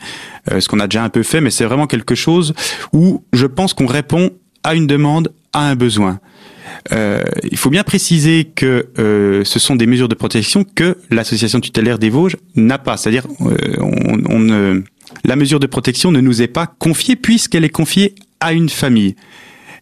euh, 0.52 0.60
ce 0.60 0.68
qu'on 0.68 0.78
a 0.78 0.86
déjà 0.86 1.02
un 1.02 1.10
peu 1.10 1.24
fait, 1.24 1.40
mais 1.40 1.50
c'est 1.50 1.64
vraiment 1.64 1.88
quelque 1.88 2.14
chose 2.14 2.54
où 2.92 3.24
je 3.32 3.46
pense 3.46 3.74
qu'on 3.74 3.86
répond 3.86 4.30
à 4.62 4.74
une 4.74 4.86
demande, 4.86 5.32
à 5.52 5.68
un 5.68 5.74
besoin. 5.74 6.20
Euh, 6.92 7.22
il 7.50 7.58
faut 7.58 7.70
bien 7.70 7.82
préciser 7.82 8.44
que 8.44 8.88
euh, 8.98 9.44
ce 9.44 9.58
sont 9.58 9.76
des 9.76 9.86
mesures 9.86 10.08
de 10.08 10.14
protection 10.14 10.64
que 10.64 10.96
l'association 11.10 11.60
tutélaire 11.60 11.98
des 11.98 12.10
Vosges 12.10 12.36
n'a 12.56 12.78
pas. 12.78 12.96
C'est-à-dire, 12.96 13.26
euh, 13.42 13.56
on, 13.80 14.22
on 14.28 14.82
la 15.24 15.36
mesure 15.36 15.60
de 15.60 15.66
protection 15.66 16.12
ne 16.12 16.20
nous 16.20 16.42
est 16.42 16.48
pas 16.48 16.66
confiée 16.66 17.16
puisqu'elle 17.16 17.64
est 17.64 17.70
confiée 17.70 18.14
à 18.40 18.52
une 18.52 18.68
famille. 18.68 19.16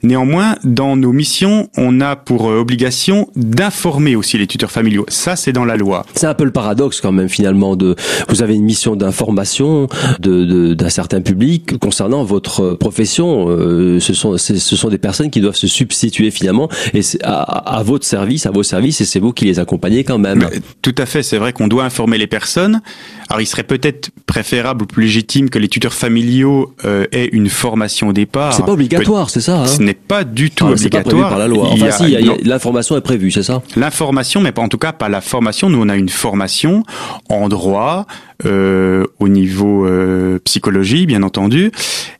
Néanmoins, 0.02 0.56
dans 0.64 0.96
nos 0.96 1.12
missions, 1.12 1.68
on 1.76 2.00
a 2.00 2.16
pour 2.16 2.48
euh, 2.48 2.58
obligation 2.58 3.28
d'informer 3.36 4.16
aussi 4.16 4.38
les 4.38 4.46
tuteurs 4.46 4.70
familiaux. 4.70 5.04
Ça, 5.08 5.36
c'est 5.36 5.52
dans 5.52 5.64
la 5.64 5.76
loi. 5.76 6.04
C'est 6.14 6.26
un 6.26 6.34
peu 6.34 6.44
le 6.44 6.52
paradoxe 6.52 7.00
quand 7.00 7.12
même 7.12 7.28
finalement 7.28 7.76
de 7.76 7.96
vous 8.28 8.42
avez 8.42 8.54
une 8.54 8.64
mission 8.64 8.96
d'information 8.96 9.88
de, 10.20 10.74
d'un 10.74 10.88
certain 10.88 11.20
public 11.20 11.78
concernant 11.78 12.24
votre 12.24 12.72
profession. 12.72 13.46
Euh, 13.48 14.00
ce 14.00 14.14
sont 14.14 14.36
ce 14.36 14.76
sont 14.76 14.88
des 14.88 14.98
personnes 14.98 15.30
qui 15.30 15.40
doivent 15.40 15.56
se 15.56 15.66
substituer 15.66 16.30
finalement 16.30 16.68
et 16.94 17.00
à, 17.22 17.78
à, 17.78 17.82
votre 17.82 18.04
service, 18.04 18.46
à 18.46 18.50
vos 18.50 18.62
services 18.62 19.00
et 19.00 19.04
c'est 19.04 19.20
vous 19.20 19.32
qui 19.32 19.44
les 19.44 19.58
accompagnez 19.58 20.04
quand 20.04 20.18
même. 20.18 20.48
tout 20.82 20.94
à 20.98 21.06
fait. 21.06 21.22
C'est 21.22 21.38
vrai 21.38 21.52
qu'on 21.52 21.68
doit 21.68 21.84
informer 21.84 22.18
les 22.18 22.26
personnes. 22.26 22.80
Alors, 23.28 23.40
il 23.40 23.46
serait 23.46 23.64
peut-être 23.64 24.10
préférable 24.26 24.84
ou 24.84 24.86
plus 24.86 25.04
légitime 25.04 25.50
que 25.50 25.58
les 25.58 25.68
tuteurs 25.68 25.92
familiaux 25.92 26.74
euh, 26.84 27.06
aient 27.12 27.28
une 27.32 27.48
formation 27.48 28.08
au 28.08 28.12
départ. 28.12 28.54
C'est 28.54 28.64
pas 28.64 28.72
obligatoire, 28.72 29.30
c'est 29.30 29.40
ça. 29.40 29.62
Hein 29.62 29.66
n'est 29.86 29.94
pas 29.94 30.24
du 30.24 30.50
tout 30.50 30.66
obligatoire. 30.66 31.02
Pas 31.02 31.10
prévu 31.10 31.22
par 31.22 31.38
la 31.38 31.48
loi. 31.48 31.68
Enfin, 31.72 31.90
si, 31.90 32.16
l'information 32.44 32.96
est 32.96 33.00
prévue, 33.00 33.30
c'est 33.30 33.42
ça? 33.42 33.62
L'information, 33.76 34.40
mais 34.40 34.52
pas 34.52 34.62
en 34.62 34.68
tout 34.68 34.78
cas 34.78 34.92
pas 34.92 35.08
la 35.08 35.20
formation. 35.20 35.70
Nous, 35.70 35.80
on 35.80 35.88
a 35.88 35.96
une 35.96 36.08
formation 36.08 36.82
en 37.28 37.48
droit, 37.48 38.06
euh, 38.44 39.06
au 39.18 39.28
niveau 39.28 39.86
euh, 39.86 40.38
psychologie, 40.44 41.06
bien 41.06 41.22
entendu, 41.22 41.70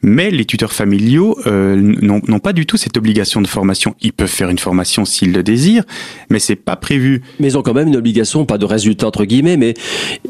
mais 0.03 0.31
les 0.31 0.47
tuteurs 0.47 0.73
familiaux 0.73 1.37
euh, 1.47 1.77
n'ont 1.77 2.39
pas 2.39 2.55
du 2.55 2.65
tout 2.65 2.79
cette 2.79 2.97
obligation 2.97 3.43
de 3.43 3.47
formation. 3.47 3.95
Ils 4.01 4.15
peuvent 4.15 4.27
faire 4.27 4.49
une 4.49 4.59
formation 4.59 5.05
s'ils 5.05 5.33
le 5.33 5.43
désirent, 5.43 5.85
mais 6.31 6.39
c'est 6.39 6.57
pas 6.57 6.77
prévu. 6.77 7.23
Mais 7.39 7.49
ils 7.49 7.59
ont 7.59 7.63
quand 7.63 7.75
même 7.75 7.89
une 7.89 7.97
obligation, 7.97 8.47
pas 8.47 8.57
de 8.57 8.65
résultat 8.65 9.07
entre 9.07 9.25
guillemets, 9.25 9.59
mais 9.59 9.75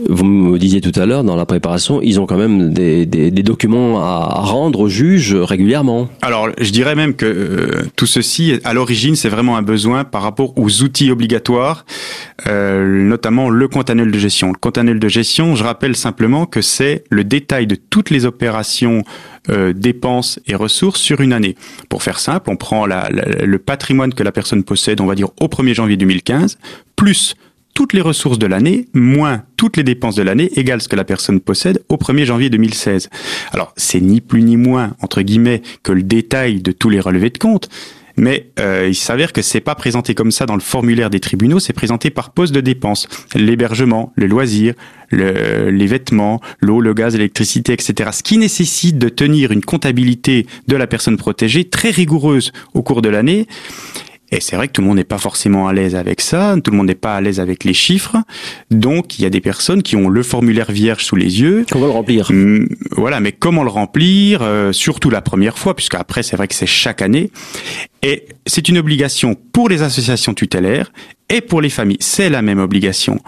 vous 0.08 0.24
me 0.24 0.58
disiez 0.58 0.80
tout 0.80 0.98
à 0.98 1.06
l'heure 1.06 1.22
dans 1.22 1.36
la 1.36 1.46
préparation, 1.46 2.00
ils 2.02 2.18
ont 2.18 2.26
quand 2.26 2.38
même 2.38 2.72
des, 2.72 3.06
des, 3.06 3.30
des 3.30 3.42
documents 3.42 4.00
à 4.00 4.26
rendre 4.40 4.80
au 4.80 4.88
juge 4.88 5.34
régulièrement. 5.34 6.08
Alors, 6.22 6.48
je 6.58 6.70
dirais 6.70 6.96
même 6.96 7.14
que 7.14 7.25
euh, 7.26 7.84
tout 7.96 8.06
ceci, 8.06 8.58
à 8.64 8.72
l'origine, 8.72 9.16
c'est 9.16 9.28
vraiment 9.28 9.56
un 9.56 9.62
besoin 9.62 10.04
par 10.04 10.22
rapport 10.22 10.56
aux 10.58 10.82
outils 10.82 11.10
obligatoires, 11.10 11.84
euh, 12.46 13.02
notamment 13.02 13.50
le 13.50 13.68
compte 13.68 13.90
annuel 13.90 14.10
de 14.10 14.18
gestion. 14.18 14.52
Le 14.52 14.58
compte 14.58 14.78
annuel 14.78 14.98
de 14.98 15.08
gestion, 15.08 15.54
je 15.54 15.64
rappelle 15.64 15.96
simplement 15.96 16.46
que 16.46 16.60
c'est 16.62 17.04
le 17.10 17.24
détail 17.24 17.66
de 17.66 17.74
toutes 17.74 18.10
les 18.10 18.24
opérations 18.24 19.04
euh, 19.48 19.72
dépenses 19.72 20.40
et 20.46 20.54
ressources 20.54 21.00
sur 21.00 21.20
une 21.20 21.32
année. 21.32 21.56
Pour 21.88 22.02
faire 22.02 22.18
simple, 22.18 22.50
on 22.50 22.56
prend 22.56 22.86
le 22.86 23.58
patrimoine 23.58 24.14
que 24.14 24.22
la 24.22 24.32
personne 24.32 24.64
possède, 24.64 25.00
on 25.00 25.06
va 25.06 25.14
dire 25.14 25.28
au 25.40 25.46
1er 25.46 25.74
janvier 25.74 25.96
2015, 25.96 26.58
plus 26.96 27.36
toutes 27.76 27.92
les 27.92 28.00
ressources 28.00 28.38
de 28.38 28.46
l'année, 28.46 28.88
moins 28.94 29.42
toutes 29.58 29.76
les 29.76 29.82
dépenses 29.82 30.14
de 30.16 30.22
l'année, 30.22 30.50
égale 30.58 30.80
ce 30.80 30.88
que 30.88 30.96
la 30.96 31.04
personne 31.04 31.40
possède 31.40 31.84
au 31.90 31.96
1er 31.96 32.24
janvier 32.24 32.48
2016. 32.48 33.10
Alors, 33.52 33.74
c'est 33.76 34.00
ni 34.00 34.22
plus 34.22 34.42
ni 34.42 34.56
moins, 34.56 34.96
entre 35.02 35.20
guillemets, 35.20 35.60
que 35.82 35.92
le 35.92 36.02
détail 36.02 36.62
de 36.62 36.72
tous 36.72 36.88
les 36.88 37.00
relevés 37.00 37.28
de 37.28 37.36
compte, 37.36 37.68
mais 38.16 38.48
euh, 38.58 38.86
il 38.88 38.94
s'avère 38.94 39.34
que 39.34 39.42
c'est 39.42 39.60
pas 39.60 39.74
présenté 39.74 40.14
comme 40.14 40.30
ça 40.30 40.46
dans 40.46 40.54
le 40.54 40.62
formulaire 40.62 41.10
des 41.10 41.20
tribunaux, 41.20 41.58
c'est 41.58 41.74
présenté 41.74 42.08
par 42.08 42.30
poste 42.30 42.54
de 42.54 42.62
dépenses. 42.62 43.08
L'hébergement, 43.34 44.10
le 44.16 44.26
loisir, 44.26 44.72
le, 45.10 45.68
les 45.68 45.86
vêtements, 45.86 46.40
l'eau, 46.60 46.80
le 46.80 46.94
gaz, 46.94 47.14
l'électricité, 47.14 47.74
etc. 47.74 48.08
Ce 48.10 48.22
qui 48.22 48.38
nécessite 48.38 48.96
de 48.96 49.10
tenir 49.10 49.52
une 49.52 49.62
comptabilité 49.62 50.46
de 50.66 50.76
la 50.76 50.86
personne 50.86 51.18
protégée 51.18 51.64
très 51.64 51.90
rigoureuse 51.90 52.52
au 52.72 52.82
cours 52.82 53.02
de 53.02 53.10
l'année 53.10 53.46
et 54.32 54.40
c'est 54.40 54.56
vrai 54.56 54.66
que 54.66 54.72
tout 54.72 54.80
le 54.80 54.88
monde 54.88 54.96
n'est 54.96 55.04
pas 55.04 55.18
forcément 55.18 55.68
à 55.68 55.72
l'aise 55.72 55.94
avec 55.94 56.20
ça, 56.20 56.56
tout 56.62 56.72
le 56.72 56.76
monde 56.76 56.88
n'est 56.88 56.96
pas 56.96 57.14
à 57.14 57.20
l'aise 57.20 57.38
avec 57.38 57.62
les 57.62 57.74
chiffres. 57.74 58.16
Donc 58.70 59.18
il 59.18 59.22
y 59.22 59.24
a 59.26 59.30
des 59.30 59.40
personnes 59.40 59.82
qui 59.82 59.94
ont 59.94 60.08
le 60.08 60.22
formulaire 60.22 60.72
vierge 60.72 61.04
sous 61.04 61.14
les 61.14 61.40
yeux. 61.40 61.64
Comment 61.70 61.86
le 61.86 61.92
remplir 61.92 62.30
hum, 62.30 62.68
Voilà, 62.92 63.20
mais 63.20 63.30
comment 63.32 63.62
le 63.62 63.70
remplir 63.70 64.40
euh, 64.42 64.72
Surtout 64.72 65.10
la 65.10 65.22
première 65.22 65.58
fois, 65.58 65.76
puisque 65.76 65.94
après 65.94 66.24
c'est 66.24 66.36
vrai 66.36 66.48
que 66.48 66.54
c'est 66.54 66.66
chaque 66.66 67.02
année. 67.02 67.30
Et 68.02 68.26
c'est 68.46 68.68
une 68.68 68.78
obligation 68.78 69.36
pour 69.52 69.68
les 69.68 69.82
associations 69.82 70.34
tutélaires 70.34 70.92
et 71.28 71.40
pour 71.40 71.60
les 71.60 71.70
familles. 71.70 71.98
C'est 72.00 72.28
la 72.28 72.42
même 72.42 72.58
obligation. 72.58 73.20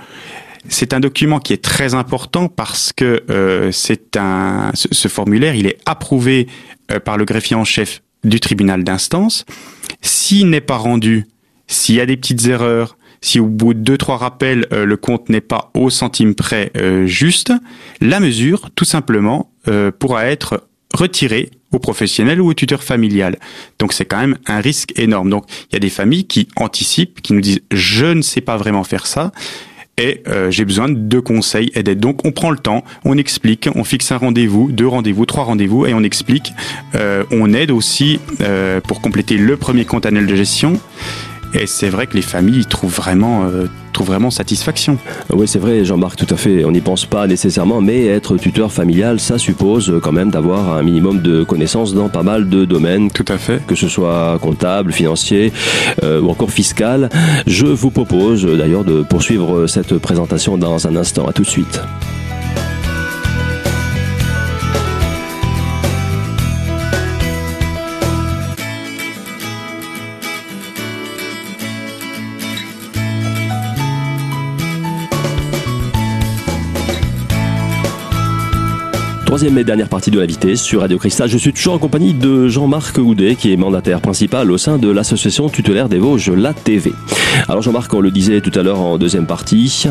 C'est 0.68 0.92
un 0.92 1.00
document 1.00 1.38
qui 1.38 1.52
est 1.52 1.62
très 1.62 1.94
important 1.94 2.48
parce 2.48 2.92
que 2.92 3.22
euh, 3.30 3.70
c'est 3.72 4.16
un 4.16 4.72
ce, 4.74 5.08
formulaire, 5.08 5.54
il 5.54 5.66
est 5.66 5.78
approuvé 5.86 6.48
euh, 6.90 6.98
par 6.98 7.16
le 7.16 7.24
greffier 7.24 7.56
en 7.56 7.64
chef 7.64 8.02
du 8.24 8.40
tribunal 8.40 8.82
d'instance. 8.82 9.44
S'il 10.00 10.50
n'est 10.50 10.60
pas 10.60 10.76
rendu, 10.76 11.26
S'il 11.66 11.96
y 11.96 12.00
a 12.00 12.06
des 12.06 12.16
petites 12.16 12.46
erreurs, 12.46 12.96
si 13.20 13.40
au 13.40 13.46
bout 13.46 13.74
de 13.74 13.80
deux 13.80 13.98
trois 13.98 14.16
rappels 14.16 14.66
euh, 14.72 14.84
le 14.84 14.96
compte 14.96 15.28
n'est 15.28 15.40
pas 15.40 15.70
au 15.74 15.90
centime 15.90 16.34
près 16.34 16.70
euh, 16.76 17.06
juste, 17.06 17.52
la 18.00 18.20
mesure 18.20 18.70
tout 18.74 18.84
simplement 18.84 19.52
euh, 19.68 19.90
pourra 19.90 20.26
être 20.26 20.68
retirée 20.94 21.50
au 21.72 21.78
professionnel 21.78 22.40
ou 22.40 22.48
au 22.48 22.54
tuteur 22.54 22.82
familial. 22.82 23.38
Donc 23.78 23.92
c'est 23.92 24.06
quand 24.06 24.18
même 24.18 24.38
un 24.46 24.60
risque 24.60 24.98
énorme. 24.98 25.28
Donc 25.28 25.44
il 25.70 25.74
y 25.74 25.76
a 25.76 25.80
des 25.80 25.90
familles 25.90 26.26
qui 26.26 26.48
anticipent, 26.56 27.20
qui 27.20 27.32
nous 27.32 27.40
disent 27.40 27.60
je 27.72 28.06
ne 28.06 28.22
sais 28.22 28.40
pas 28.40 28.56
vraiment 28.56 28.84
faire 28.84 29.06
ça 29.06 29.32
et 29.98 30.22
j'ai 30.50 30.64
besoin 30.64 30.88
de 30.88 31.20
conseils 31.20 31.70
et 31.74 31.82
d'aide. 31.82 32.00
Donc 32.00 32.24
on 32.24 32.32
prend 32.32 32.50
le 32.50 32.58
temps, 32.58 32.84
on 33.04 33.18
explique, 33.18 33.68
on 33.74 33.84
fixe 33.84 34.12
un 34.12 34.16
rendez-vous, 34.16 34.70
deux 34.72 34.86
rendez-vous, 34.86 35.26
trois 35.26 35.44
rendez-vous 35.44 35.86
et 35.86 35.94
on 35.94 36.02
explique. 36.02 36.52
on 37.30 37.52
aide 37.52 37.70
aussi 37.70 38.20
pour 38.86 39.00
compléter 39.00 39.36
le 39.36 39.56
premier 39.56 39.84
compte 39.84 40.06
annuel 40.06 40.26
de 40.26 40.36
gestion 40.36 40.80
et 41.54 41.66
c'est 41.66 41.88
vrai 41.88 42.06
que 42.06 42.14
les 42.14 42.22
familles 42.22 42.66
trouvent 42.66 42.94
vraiment, 42.94 43.44
euh, 43.44 43.66
trouvent 43.92 44.08
vraiment 44.08 44.30
satisfaction. 44.30 44.98
Oui, 45.32 45.48
c'est 45.48 45.58
vrai, 45.58 45.84
Jean-Marc, 45.84 46.16
tout 46.16 46.32
à 46.32 46.36
fait. 46.36 46.64
On 46.64 46.70
n'y 46.70 46.80
pense 46.80 47.06
pas 47.06 47.26
nécessairement, 47.26 47.80
mais 47.80 48.06
être 48.06 48.36
tuteur 48.36 48.72
familial, 48.72 49.20
ça 49.20 49.38
suppose 49.38 49.94
quand 50.02 50.12
même 50.12 50.30
d'avoir 50.30 50.76
un 50.76 50.82
minimum 50.82 51.20
de 51.20 51.44
connaissances 51.44 51.94
dans 51.94 52.08
pas 52.08 52.22
mal 52.22 52.48
de 52.48 52.64
domaines. 52.64 53.10
Tout 53.10 53.24
à 53.28 53.38
fait. 53.38 53.64
Que 53.66 53.74
ce 53.74 53.88
soit 53.88 54.38
comptable, 54.40 54.92
financier 54.92 55.52
euh, 56.02 56.20
ou 56.20 56.30
encore 56.30 56.50
fiscal. 56.50 57.08
Je 57.46 57.66
vous 57.66 57.90
propose 57.90 58.44
d'ailleurs 58.44 58.84
de 58.84 59.02
poursuivre 59.02 59.66
cette 59.66 59.98
présentation 59.98 60.58
dans 60.58 60.86
un 60.86 60.96
instant. 60.96 61.26
À 61.26 61.32
tout 61.32 61.42
de 61.42 61.48
suite. 61.48 61.80
Troisième 79.38 79.58
et 79.58 79.62
dernière 79.62 79.88
partie 79.88 80.10
de 80.10 80.20
vitesse 80.20 80.60
sur 80.60 80.80
Radio 80.80 80.98
Cristal. 80.98 81.28
Je 81.28 81.38
suis 81.38 81.52
toujours 81.52 81.74
en 81.74 81.78
compagnie 81.78 82.12
de 82.12 82.48
Jean-Marc 82.48 82.98
Houdet, 82.98 83.36
qui 83.36 83.52
est 83.52 83.56
mandataire 83.56 84.00
principal 84.00 84.50
au 84.50 84.58
sein 84.58 84.78
de 84.78 84.90
l'association 84.90 85.48
tutélaire 85.48 85.88
des 85.88 85.98
Vosges, 85.98 86.30
la 86.30 86.52
TV. 86.52 86.92
Alors 87.48 87.62
Jean-Marc, 87.62 87.94
on 87.94 88.00
le 88.00 88.10
disait 88.10 88.40
tout 88.40 88.50
à 88.58 88.64
l'heure 88.64 88.80
en 88.80 88.98
deuxième 88.98 89.26
partie, 89.26 89.84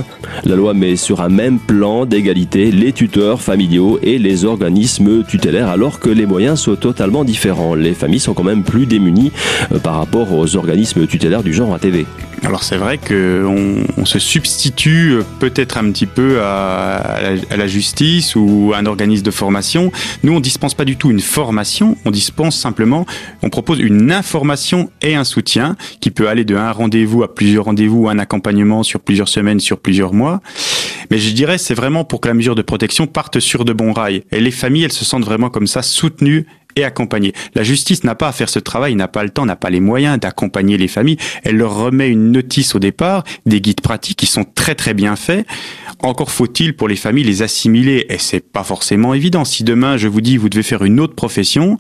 la 0.43 0.57
loi 0.57 0.73
met 0.73 0.97
sur 0.97 1.21
un 1.21 1.29
même 1.29 1.59
plan 1.59 2.05
d'égalité 2.05 2.71
les 2.71 2.91
tuteurs 2.91 3.41
familiaux 3.41 3.99
et 4.03 4.17
les 4.19 4.43
organismes 4.43 5.23
tutélaires, 5.23 5.69
alors 5.69 6.01
que 6.01 6.09
les 6.09 6.25
moyens 6.25 6.59
sont 6.59 6.75
totalement 6.75 7.23
différents. 7.23 7.73
Les 7.73 7.93
familles 7.93 8.19
sont 8.19 8.33
quand 8.33 8.43
même 8.43 8.63
plus 8.63 8.85
démunies 8.85 9.31
euh, 9.71 9.79
par 9.79 9.95
rapport 9.95 10.33
aux 10.33 10.57
organismes 10.57 11.07
tutélaires 11.07 11.43
du 11.43 11.53
genre 11.53 11.73
ATV. 11.73 12.05
Alors 12.43 12.63
c'est 12.63 12.77
vrai 12.77 12.97
qu'on 12.97 13.83
on 13.97 14.05
se 14.05 14.19
substitue 14.19 15.19
peut-être 15.39 15.77
un 15.77 15.91
petit 15.91 16.05
peu 16.05 16.41
à, 16.41 16.97
à, 17.49 17.57
la, 17.57 17.67
justice 17.67 18.35
ou 18.35 18.71
à 18.73 18.77
un 18.77 18.85
organisme 18.85 19.23
de 19.23 19.31
formation. 19.31 19.91
Nous, 20.23 20.33
on 20.33 20.39
dispense 20.39 20.73
pas 20.73 20.85
du 20.85 20.97
tout 20.97 21.09
une 21.09 21.19
formation, 21.19 21.97
on 22.05 22.11
dispense 22.11 22.57
simplement, 22.57 23.05
on 23.41 23.49
propose 23.49 23.79
une 23.79 24.11
information 24.11 24.91
et 25.01 25.15
un 25.15 25.23
soutien 25.23 25.75
qui 25.99 26.11
peut 26.11 26.29
aller 26.29 26.45
de 26.45 26.55
un 26.55 26.71
rendez-vous 26.71 27.23
à 27.23 27.33
plusieurs 27.33 27.65
rendez-vous, 27.65 28.07
un 28.07 28.19
accompagnement 28.19 28.83
sur 28.83 28.99
plusieurs 28.99 29.29
semaines, 29.29 29.59
sur 29.59 29.79
plusieurs 29.79 30.13
mois. 30.13 30.41
Mais 31.09 31.17
je 31.17 31.31
dirais, 31.31 31.57
c'est 31.57 31.73
vraiment 31.73 32.05
pour 32.05 32.21
que 32.21 32.27
la 32.27 32.33
mesure 32.33 32.55
de 32.55 32.61
protection 32.61 33.07
parte 33.07 33.39
sur 33.39 33.65
de 33.65 33.73
bons 33.73 33.93
rails. 33.93 34.23
Et 34.31 34.39
les 34.39 34.51
familles, 34.51 34.83
elles 34.83 34.91
se 34.91 35.05
sentent 35.05 35.25
vraiment 35.25 35.49
comme 35.49 35.67
ça 35.67 35.81
soutenues 35.81 36.45
et 36.77 36.83
accompagner. 36.83 37.33
La 37.55 37.63
justice 37.63 38.03
n'a 38.03 38.15
pas 38.15 38.29
à 38.29 38.31
faire 38.31 38.49
ce 38.49 38.59
travail, 38.59 38.95
n'a 38.95 39.07
pas 39.07 39.23
le 39.23 39.29
temps, 39.29 39.45
n'a 39.45 39.55
pas 39.55 39.69
les 39.69 39.79
moyens 39.79 40.19
d'accompagner 40.19 40.77
les 40.77 40.87
familles. 40.87 41.17
Elle 41.43 41.57
leur 41.57 41.75
remet 41.75 42.09
une 42.09 42.31
notice 42.31 42.75
au 42.75 42.79
départ, 42.79 43.23
des 43.45 43.59
guides 43.59 43.81
pratiques 43.81 44.17
qui 44.17 44.27
sont 44.27 44.45
très 44.45 44.75
très 44.75 44.93
bien 44.93 45.15
faits. 45.15 45.45
Encore 46.03 46.31
faut-il 46.31 46.75
pour 46.75 46.87
les 46.87 46.95
familles 46.95 47.23
les 47.23 47.41
assimiler 47.41 48.05
et 48.09 48.19
c'est 48.19 48.39
pas 48.39 48.63
forcément 48.63 49.13
évident. 49.13 49.43
Si 49.43 49.63
demain 49.63 49.97
je 49.97 50.07
vous 50.07 50.21
dis 50.21 50.37
vous 50.37 50.49
devez 50.49 50.63
faire 50.63 50.83
une 50.83 50.99
autre 50.99 51.15
profession 51.15 51.79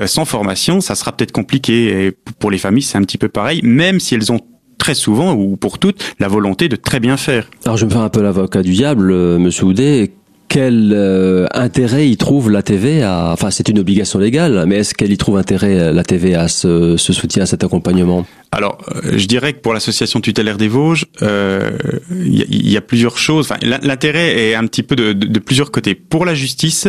euh, 0.00 0.06
sans 0.06 0.24
formation, 0.24 0.80
ça 0.80 0.96
sera 0.96 1.12
peut-être 1.12 1.32
compliqué. 1.32 2.06
Et 2.06 2.12
pour 2.38 2.50
les 2.50 2.58
familles 2.58 2.82
c'est 2.82 2.98
un 2.98 3.02
petit 3.02 3.18
peu 3.18 3.28
pareil, 3.28 3.60
même 3.62 4.00
si 4.00 4.14
elles 4.14 4.32
ont 4.32 4.40
très 4.78 4.94
souvent 4.94 5.34
ou 5.34 5.56
pour 5.56 5.78
toutes 5.78 6.14
la 6.18 6.28
volonté 6.28 6.68
de 6.68 6.76
très 6.76 7.00
bien 7.00 7.16
faire. 7.16 7.48
Alors 7.64 7.76
je 7.76 7.86
me 7.86 7.90
fais 7.90 7.96
un 7.96 8.08
peu 8.08 8.20
l'avocat 8.20 8.62
du 8.62 8.72
diable, 8.72 9.12
euh, 9.12 9.38
Monsieur 9.38 9.64
Houdet 9.66 10.12
quel 10.54 10.92
euh, 10.94 11.48
intérêt 11.50 12.08
y 12.08 12.16
trouve 12.16 12.48
la 12.48 12.62
TV 12.62 13.02
à, 13.02 13.30
enfin 13.32 13.50
c'est 13.50 13.68
une 13.68 13.80
obligation 13.80 14.20
légale, 14.20 14.66
mais 14.68 14.76
est-ce 14.76 14.94
qu'elle 14.94 15.10
y 15.10 15.18
trouve 15.18 15.36
intérêt 15.36 15.80
euh, 15.80 15.92
la 15.92 16.04
TV 16.04 16.36
à 16.36 16.46
ce, 16.46 16.96
soutien, 16.96 17.42
à 17.42 17.46
cet 17.46 17.64
accompagnement? 17.64 18.24
Alors, 18.52 18.78
euh, 18.94 19.14
je 19.16 19.26
dirais 19.26 19.54
que 19.54 19.58
pour 19.58 19.74
l'association 19.74 20.20
tutélaire 20.20 20.56
des 20.56 20.68
Vosges, 20.68 21.06
il 21.20 22.70
y, 22.70 22.76
a 22.76 22.80
plusieurs 22.80 23.18
choses. 23.18 23.52
L'intérêt 23.62 24.50
est 24.50 24.54
un 24.54 24.64
petit 24.68 24.84
peu 24.84 24.94
de, 24.94 25.38
plusieurs 25.40 25.72
côtés. 25.72 25.96
Pour 25.96 26.24
la 26.24 26.36
justice, 26.36 26.86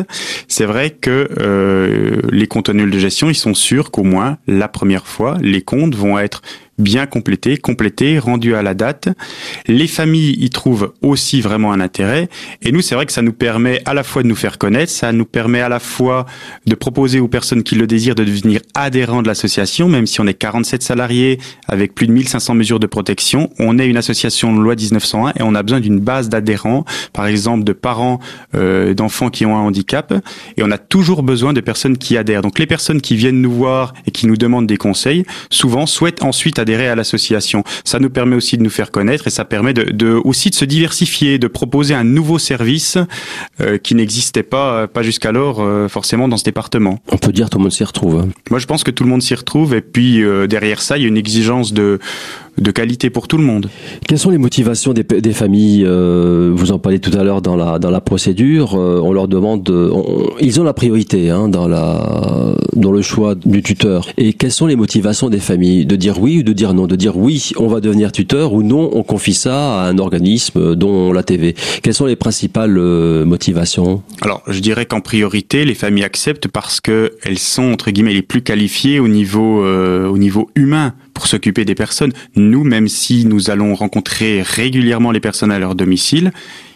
c'est 0.47 0.65
vrai 0.65 0.91
que 0.91 1.27
euh, 1.39 2.21
les 2.31 2.45
comptes 2.45 2.69
annuels 2.69 2.91
de 2.91 2.99
gestion, 2.99 3.31
ils 3.31 3.35
sont 3.35 3.55
sûrs 3.55 3.89
qu'au 3.89 4.03
moins 4.03 4.37
la 4.45 4.67
première 4.67 5.07
fois, 5.07 5.39
les 5.41 5.63
comptes 5.63 5.95
vont 5.95 6.19
être 6.19 6.43
bien 6.77 7.05
complété, 7.05 7.57
complété, 7.57 8.19
rendu 8.19 8.55
à 8.55 8.61
la 8.61 8.73
date. 8.73 9.09
Les 9.67 9.87
familles 9.87 10.35
y 10.39 10.49
trouvent 10.49 10.93
aussi 11.01 11.41
vraiment 11.41 11.71
un 11.71 11.79
intérêt. 11.79 12.29
Et 12.61 12.71
nous, 12.71 12.81
c'est 12.81 12.95
vrai 12.95 13.05
que 13.05 13.11
ça 13.11 13.21
nous 13.21 13.33
permet 13.33 13.81
à 13.85 13.93
la 13.93 14.03
fois 14.03 14.23
de 14.23 14.27
nous 14.27 14.35
faire 14.35 14.57
connaître, 14.57 14.91
ça 14.91 15.11
nous 15.11 15.25
permet 15.25 15.61
à 15.61 15.69
la 15.69 15.79
fois 15.79 16.25
de 16.65 16.75
proposer 16.75 17.19
aux 17.19 17.27
personnes 17.27 17.63
qui 17.63 17.75
le 17.75 17.87
désirent 17.87 18.15
de 18.15 18.23
devenir 18.23 18.61
adhérents 18.73 19.21
de 19.21 19.27
l'association, 19.27 19.87
même 19.87 20.05
si 20.05 20.19
on 20.19 20.27
est 20.27 20.33
47 20.33 20.83
salariés 20.83 21.39
avec 21.67 21.95
plus 21.95 22.07
de 22.07 22.11
1500 22.11 22.55
mesures 22.55 22.79
de 22.79 22.87
protection. 22.87 23.49
On 23.59 23.79
est 23.79 23.87
une 23.87 23.97
association 23.97 24.53
de 24.53 24.61
loi 24.61 24.75
1901 24.75 25.33
et 25.39 25.43
on 25.43 25.55
a 25.55 25.63
besoin 25.63 25.79
d'une 25.79 25.99
base 25.99 26.29
d'adhérents, 26.29 26.85
par 27.13 27.27
exemple 27.27 27.63
de 27.63 27.73
parents 27.73 28.19
euh, 28.53 28.93
d'enfants 28.93 29.29
qui 29.29 29.45
ont 29.45 29.55
un 29.55 29.61
handicap. 29.61 30.13
Et 30.57 30.63
on 30.63 30.71
a 30.71 30.77
toujours 30.77 31.23
besoin 31.23 31.53
de 31.53 31.61
personnes 31.61 31.97
qui 31.97 32.17
adhèrent. 32.17 32.41
Donc 32.41 32.59
les 32.59 32.67
personnes 32.67 33.01
qui 33.01 33.15
viennent 33.15 33.41
nous 33.41 33.51
voir 33.51 33.93
et 34.05 34.11
qui 34.11 34.27
nous 34.27 34.37
demandent 34.37 34.67
des 34.67 34.77
conseils, 34.77 35.25
souvent 35.49 35.85
souhaitent 35.85 36.23
ensuite 36.23 36.59
adhérer 36.65 36.89
à 36.89 36.95
l'association. 36.95 37.63
Ça 37.83 37.99
nous 37.99 38.09
permet 38.09 38.35
aussi 38.35 38.57
de 38.57 38.63
nous 38.63 38.69
faire 38.69 38.89
connaître 38.89 39.27
et 39.27 39.29
ça 39.29 39.45
permet 39.45 39.73
de, 39.73 39.83
de 39.83 40.13
aussi 40.23 40.49
de 40.49 40.55
se 40.55 40.65
diversifier, 40.65 41.37
de 41.37 41.47
proposer 41.47 41.93
un 41.93 42.03
nouveau 42.03 42.39
service 42.39 42.97
euh, 43.61 43.77
qui 43.77 43.93
n'existait 43.93 44.43
pas 44.43 44.87
pas 44.87 45.03
jusqu'alors 45.03 45.61
euh, 45.61 45.87
forcément 45.87 46.27
dans 46.27 46.37
ce 46.37 46.43
département. 46.43 46.99
On 47.11 47.17
peut 47.17 47.31
dire 47.31 47.49
tout 47.49 47.59
le 47.59 47.63
monde 47.63 47.71
s'y 47.71 47.83
retrouve. 47.83 48.19
Hein. 48.19 48.29
Moi 48.49 48.59
je 48.59 48.65
pense 48.65 48.83
que 48.83 48.91
tout 48.91 49.03
le 49.03 49.09
monde 49.09 49.21
s'y 49.21 49.35
retrouve 49.35 49.75
et 49.75 49.81
puis 49.81 50.23
euh, 50.23 50.47
derrière 50.47 50.81
ça 50.81 50.97
il 50.97 51.03
y 51.03 51.05
a 51.05 51.07
une 51.07 51.17
exigence 51.17 51.73
de 51.73 51.99
de 52.57 52.71
qualité 52.71 53.09
pour 53.09 53.27
tout 53.27 53.37
le 53.37 53.43
monde. 53.43 53.69
Quelles 54.07 54.19
sont 54.19 54.29
les 54.29 54.37
motivations 54.37 54.93
des, 54.93 55.03
des 55.03 55.33
familles 55.33 55.83
euh, 55.85 56.51
Vous 56.55 56.71
en 56.71 56.79
parlez 56.79 56.99
tout 56.99 57.15
à 57.17 57.23
l'heure 57.23 57.41
dans 57.41 57.55
la 57.55 57.79
dans 57.79 57.91
la 57.91 58.01
procédure. 58.01 58.75
Euh, 58.75 58.99
on 59.03 59.11
leur 59.11 59.27
demande, 59.27 59.69
on, 59.69 60.29
ils 60.39 60.59
ont 60.59 60.63
la 60.63 60.73
priorité 60.73 61.29
hein, 61.29 61.49
dans 61.49 61.67
la 61.67 62.55
dans 62.75 62.91
le 62.91 63.01
choix 63.01 63.35
du 63.35 63.61
tuteur. 63.61 64.07
Et 64.17 64.33
quelles 64.33 64.51
sont 64.51 64.67
les 64.67 64.75
motivations 64.75 65.29
des 65.29 65.39
familles 65.39 65.85
De 65.85 65.95
dire 65.95 66.19
oui 66.19 66.39
ou 66.39 66.43
de 66.43 66.53
dire 66.53 66.73
non 66.73 66.87
De 66.87 66.95
dire 66.95 67.17
oui, 67.17 67.51
on 67.57 67.67
va 67.67 67.81
devenir 67.81 68.11
tuteur 68.11 68.53
ou 68.53 68.63
non, 68.63 68.89
on 68.93 69.03
confie 69.03 69.33
ça 69.33 69.81
à 69.81 69.87
un 69.87 69.97
organisme 69.97 70.75
dont 70.75 71.11
la 71.11 71.23
TV. 71.23 71.55
Quelles 71.81 71.93
sont 71.93 72.05
les 72.05 72.15
principales 72.15 72.77
euh, 72.77 73.25
motivations? 73.25 74.01
Alors, 74.21 74.41
je 74.47 74.59
dirais 74.59 74.85
qu'en 74.85 75.01
priorité, 75.01 75.65
les 75.65 75.75
familles 75.75 76.03
acceptent 76.03 76.47
parce 76.47 76.81
que 76.81 77.13
elles 77.23 77.39
sont 77.39 77.71
entre 77.71 77.91
guillemets 77.91 78.13
les 78.13 78.21
plus 78.21 78.41
qualifiées 78.41 78.99
au 78.99 79.07
niveau 79.07 79.63
euh, 79.63 80.07
au 80.07 80.17
niveau 80.17 80.49
humain 80.55 80.93
pour 81.15 81.25
s'occuper 81.25 81.65
des 81.65 81.73
personnes. 81.73 82.13
Nous, 82.35 82.63
même 82.63 82.87
si 82.87 83.25
nous 83.25 83.49
allons 83.49 83.73
rencontrer 83.73 84.43
régulièrement 84.43 85.11
les 85.11 85.19
personnes 85.19 85.51
à 85.51 85.57
leur 85.57 85.73
domicile, 85.73 86.31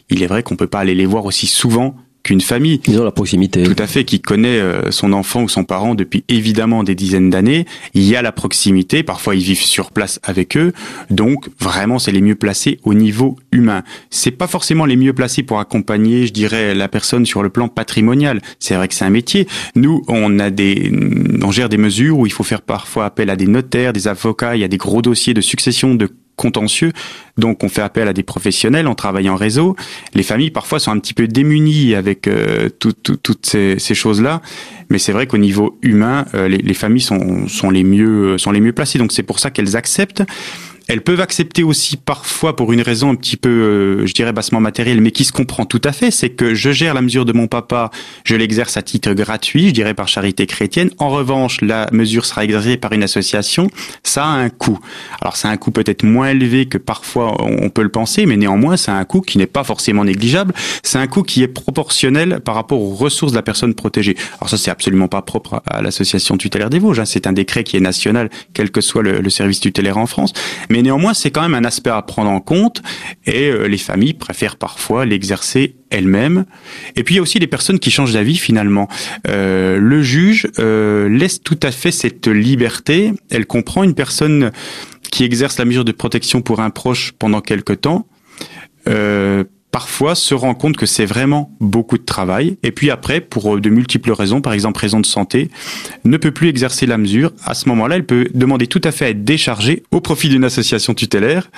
il 0.10 0.24
est 0.24 0.28
vrai 0.28 0.42
qu'on 0.42 0.56
peut 0.56 0.66
pas 0.66 0.80
aller 0.80 0.96
les 0.96 1.06
voir 1.06 1.26
aussi 1.26 1.46
souvent 1.46 1.96
qu'une 2.24 2.42
famille. 2.42 2.82
Ils 2.88 3.00
ont 3.00 3.04
la 3.04 3.12
proximité. 3.12 3.64
Tout 3.64 3.76
à 3.82 3.88
fait, 3.88 4.04
qui 4.04 4.20
connaît 4.20 4.60
euh, 4.60 4.92
son 4.92 5.14
enfant 5.14 5.44
ou 5.44 5.50
son 5.50 5.64
parent 5.64 5.96
depuis 5.96 6.24
évidemment 6.28 6.84
des 6.84 6.96
dizaines 6.96 7.30
d'années. 7.30 7.66
Il 7.94 8.04
y 8.04 8.16
a 8.16 8.22
la 8.22 8.32
proximité, 8.32 9.04
parfois 9.04 9.36
ils 9.36 9.44
vivent 9.44 9.64
sur 9.64 9.92
place 9.92 10.20
avec 10.24 10.58
eux, 10.58 10.74
donc 11.10 11.48
vraiment 11.60 12.00
c'est 12.00 12.12
les 12.12 12.22
mieux 12.22 12.36
placés 12.36 12.80
au 12.84 12.94
niveau 12.94 13.38
humain. 13.52 13.84
C'est 14.10 14.32
pas 14.32 14.48
forcément 14.48 14.86
les 14.86 14.96
mieux 14.96 15.14
placés 15.14 15.44
pour 15.44 15.60
accompagner, 15.60 16.28
je 16.28 16.34
dirais, 16.34 16.74
la 16.74 16.88
personne 16.88 17.26
sur 17.26 17.44
le 17.44 17.50
plan 17.50 17.68
patrimonial. 17.68 18.42
C'est 18.60 18.76
vrai 18.76 18.88
que 18.88 18.94
c'est 18.94 19.06
un 19.06 19.10
métier. 19.10 19.48
Nous, 19.76 20.04
on 20.08 20.40
a 20.40 20.50
des, 20.50 20.92
on 21.42 21.52
gère 21.52 21.70
des 21.70 21.78
mesures 21.78 22.18
où 22.18 22.26
il 22.26 22.32
faut 22.32 22.44
faire 22.44 22.62
parfois 22.62 23.06
appel 23.06 23.30
à 23.30 23.36
des 23.36 23.48
notaires, 23.48 23.94
des 23.94 24.08
avocats, 24.08 24.56
il 24.56 24.62
y 24.62 24.66
a 24.66 24.68
des 24.68 24.78
gros 24.78 25.02
dossiers 25.02 25.34
de 25.34 25.42
succession 25.42 25.96
de 25.96 26.10
contentieux. 26.40 26.94
Donc 27.38 27.64
on 27.64 27.70
fait 27.70 27.82
appel 27.82 28.08
à 28.08 28.14
des 28.14 28.24
professionnels, 28.24 28.88
on 28.88 28.96
travaille 28.96 29.30
en 29.30 29.36
réseau. 29.36 29.76
Les 30.14 30.24
familles 30.24 30.52
parfois 30.52 30.80
sont 30.80 30.92
un 30.92 31.00
petit 31.00 31.14
peu 31.14 31.28
démunies 31.28 31.96
avec 31.96 32.28
euh, 32.28 32.70
tout, 32.70 32.94
tout, 32.94 33.18
toutes 33.18 33.46
ces, 33.46 33.78
ces 33.78 33.94
choses-là, 33.94 34.42
mais 34.90 35.00
c'est 35.00 35.12
vrai 35.12 35.28
qu'au 35.28 35.38
niveau 35.38 35.78
humain, 35.82 36.26
euh, 36.34 36.48
les, 36.48 36.58
les, 36.58 36.74
familles 36.74 37.02
sont, 37.02 37.48
sont 37.48 37.70
les 37.70 37.84
mieux 37.84 38.38
sont 38.38 38.52
les 38.52 38.62
mieux 38.62 38.74
placées. 38.74 39.00
Donc 39.00 39.12
c'est 39.12 39.24
pour 39.24 39.40
ça 39.40 39.52
qu'elles 39.52 39.76
acceptent. 39.76 40.24
Elles 40.90 41.02
peuvent 41.02 41.22
accepter 41.22 41.62
aussi 41.62 41.98
parfois 41.98 42.56
pour 42.56 42.74
une 42.74 42.82
raison 42.82 43.12
un 43.12 43.16
petit 43.16 43.38
peu, 43.38 43.50
euh, 43.50 44.08
je 44.08 44.14
dirais, 44.16 44.34
bassement 44.34 44.60
matérielle, 44.60 45.02
mais 45.02 45.12
qui 45.12 45.24
se 45.24 45.32
comprend 45.32 45.64
tout 45.64 45.82
à 45.84 45.92
fait, 45.92 46.10
c'est 46.10 46.32
que 46.32 46.56
je 46.56 46.72
gère 46.72 46.96
la 46.96 47.04
mesure 47.04 47.26
de 47.26 47.32
mon 47.32 47.46
papa, 47.46 47.92
je 48.24 48.36
l'exerce 48.36 48.76
à 48.76 48.82
titre 48.82 49.14
gratuit, 49.14 49.68
je 49.68 49.74
dirais 49.74 49.94
par 49.94 50.08
charité 50.08 50.48
chrétienne. 50.48 50.90
En 50.98 51.10
revanche, 51.10 51.62
la 51.62 51.88
mesure 51.92 52.26
sera 52.26 52.44
exercée 52.44 52.76
par 52.76 52.92
une 52.94 53.04
association. 53.04 53.70
Ça 54.02 54.26
a 54.26 54.30
un 54.30 54.50
coût. 54.50 54.80
Alors, 55.22 55.38
c'est 55.38 55.48
un 55.48 55.58
coût 55.58 55.70
peut-être 55.70 56.02
moins 56.02 56.30
élevé 56.30 56.66
que 56.66 56.80
parfois 56.80 57.40
on 57.40 57.70
peut 57.70 57.84
le 57.84 57.90
penser, 57.90 58.26
mais 58.26 58.36
néanmoins, 58.36 58.76
c'est 58.76 58.90
un 58.90 59.06
coût 59.06 59.22
qui 59.22 59.38
n'est 59.38 59.46
pas 59.46 59.64
forcément 59.64 60.04
négligeable. 60.04 60.56
C'est 60.82 60.98
un 60.98 61.06
coût 61.06 61.22
qui 61.22 61.44
est 61.44 61.48
proportionnel 61.48 62.40
par 62.40 62.56
rapport 62.56 62.82
aux 62.82 62.96
ressources 62.96 63.32
de 63.32 63.38
la 63.38 63.44
personne 63.44 63.76
protégée. 63.76 64.16
Alors 64.40 64.50
ça, 64.50 64.58
c'est 64.58 64.72
absolument 64.72 65.08
pas 65.08 65.22
propre 65.22 65.62
à 65.68 65.84
l'association 65.84 66.36
tutélaire 66.36 66.72
des 66.72 66.80
Vosges. 66.80 67.00
Hein. 67.00 67.06
C'est 67.06 67.28
un 67.28 67.34
décret 67.34 67.64
qui 67.64 67.78
est 67.78 67.80
national, 67.80 68.32
quel 68.56 68.72
que 68.72 68.82
soit 68.82 69.04
le, 69.04 69.20
le 69.20 69.30
service 69.30 69.60
tutélaire 69.60 70.00
en 70.00 70.08
France. 70.08 70.34
Mais 70.72 70.79
néanmoins, 70.82 71.14
c'est 71.14 71.32
quand 71.32 71.42
même 71.42 71.56
un 71.56 71.66
aspect 71.66 71.90
à 71.90 72.02
prendre 72.02 72.30
en 72.30 72.40
compte 72.40 72.82
et 73.26 73.50
euh, 73.50 73.68
les 73.68 73.78
familles 73.78 74.14
préfèrent 74.14 74.56
parfois 74.56 75.06
l'exercer 75.06 75.76
elles-mêmes. 75.90 76.46
Et 76.96 77.04
puis 77.04 77.16
il 77.16 77.18
y 77.18 77.20
a 77.20 77.22
aussi 77.22 77.40
des 77.40 77.48
personnes 77.48 77.80
qui 77.80 77.92
changent 77.92 78.14
d'avis 78.14 78.38
finalement. 78.38 78.88
Euh, 79.28 79.78
le 79.80 80.02
juge 80.02 80.48
euh, 80.60 81.10
laisse 81.10 81.42
tout 81.42 81.60
à 81.64 81.72
fait 81.72 81.92
cette 81.92 82.28
liberté. 82.28 83.14
Elle 83.30 83.46
comprend 83.46 83.84
une 83.84 83.96
personne 83.96 84.52
qui 85.12 85.24
exerce 85.24 85.58
la 85.58 85.66
mesure 85.66 85.86
de 85.86 85.92
protection 85.92 86.42
pour 86.42 86.60
un 86.60 86.70
proche 86.70 87.14
pendant 87.18 87.42
quelque 87.42 87.74
temps. 87.74 88.08
Parfois 89.72 90.16
se 90.16 90.34
rend 90.34 90.56
compte 90.56 90.78
que 90.78 90.86
c'est 90.86 91.06
vraiment 91.06 91.56
beaucoup 91.60 91.98
de 91.98 92.06
travail 92.06 92.58
et 92.64 92.72
puis 92.72 92.90
après 92.90 93.22
pour 93.22 93.56
euh, 93.56 93.62
de 93.62 93.70
multiples 93.70 94.12
raisons 94.12 94.42
par 94.42 94.54
exemple 94.54 94.80
raison 94.80 95.00
de 95.00 95.06
santé 95.06 95.50
ne 96.06 96.18
peut 96.18 96.32
plus 96.32 96.50
exercer 96.50 96.86
la 96.86 96.98
mesure 96.98 97.32
à 97.44 97.54
ce 97.54 97.70
moment-là 97.70 97.96
elle 97.96 98.06
peut 98.06 98.28
demander 98.34 98.68
tout 98.68 98.82
à 98.84 98.92
fait 98.92 99.06
à 99.06 99.10
être 99.10 99.24
déchargée 99.24 99.84
au 99.92 100.02
profit 100.02 100.30
d'une 100.30 100.44
association 100.44 100.94
tutélaire 100.94 101.50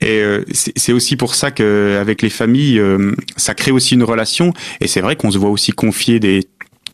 et 0.00 0.20
euh, 0.20 0.44
c'est 0.52 0.92
aussi 0.92 1.16
pour 1.16 1.34
ça 1.34 1.50
qu'avec 1.50 2.20
les 2.20 2.28
familles, 2.28 2.78
euh, 2.78 3.14
ça 3.36 3.54
crée 3.54 3.70
aussi 3.70 3.94
une 3.94 4.02
relation. 4.02 4.52
Et 4.80 4.86
c'est 4.86 5.00
vrai 5.00 5.16
qu'on 5.16 5.30
se 5.30 5.38
voit 5.38 5.48
aussi 5.48 5.72
confier 5.72 6.20
des 6.20 6.42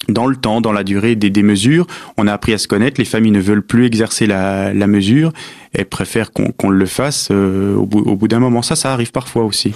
dans 0.09 0.27
le 0.27 0.37
temps, 0.37 0.61
dans 0.61 0.73
la 0.73 0.83
durée 0.83 1.15
des, 1.15 1.31
des, 1.31 1.43
mesures. 1.43 1.87
On 2.17 2.27
a 2.27 2.33
appris 2.33 2.53
à 2.55 2.59
se 2.59 2.67
connaître. 2.67 3.01
Les 3.01 3.05
familles 3.05 3.33
ne 3.33 3.41
veulent 3.41 3.65
plus 3.65 3.85
exercer 3.85 4.27
la, 4.27 4.73
la 4.73 4.87
mesure 4.87 5.33
et 5.73 5.85
préfèrent 5.85 6.33
qu'on 6.33 6.69
le 6.69 6.87
fasse 6.87 7.29
euh, 7.31 7.77
au 7.77 7.87
bout, 7.87 8.01
au 8.01 8.17
bout 8.17 8.27
d'un 8.27 8.41
moment. 8.41 8.61
Ça, 8.61 8.75
ça 8.75 8.93
arrive 8.93 9.13
parfois 9.13 9.45
aussi. 9.45 9.73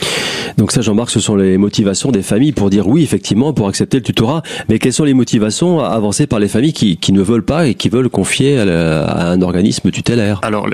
Donc 0.58 0.72
ça, 0.72 0.80
Jean-Marc, 0.80 1.10
ce 1.10 1.20
sont 1.20 1.36
les 1.36 1.56
motivations 1.56 2.10
des 2.10 2.22
familles 2.22 2.52
pour 2.52 2.68
dire 2.68 2.88
oui, 2.88 3.04
effectivement, 3.04 3.52
pour 3.52 3.68
accepter 3.68 3.98
le 3.98 4.02
tutorat. 4.02 4.42
Mais 4.68 4.80
quelles 4.80 4.92
sont 4.92 5.04
les 5.04 5.14
motivations 5.14 5.80
avancées 5.80 6.26
par 6.26 6.40
les 6.40 6.48
familles 6.48 6.72
qui, 6.72 6.96
qui 6.96 7.12
ne 7.12 7.22
veulent 7.22 7.44
pas 7.44 7.68
et 7.68 7.74
qui 7.74 7.88
veulent 7.88 8.08
confier 8.08 8.58
à, 8.58 9.30
un 9.30 9.40
organisme 9.40 9.92
tutélaire 9.92 10.40
Alors, 10.42 10.68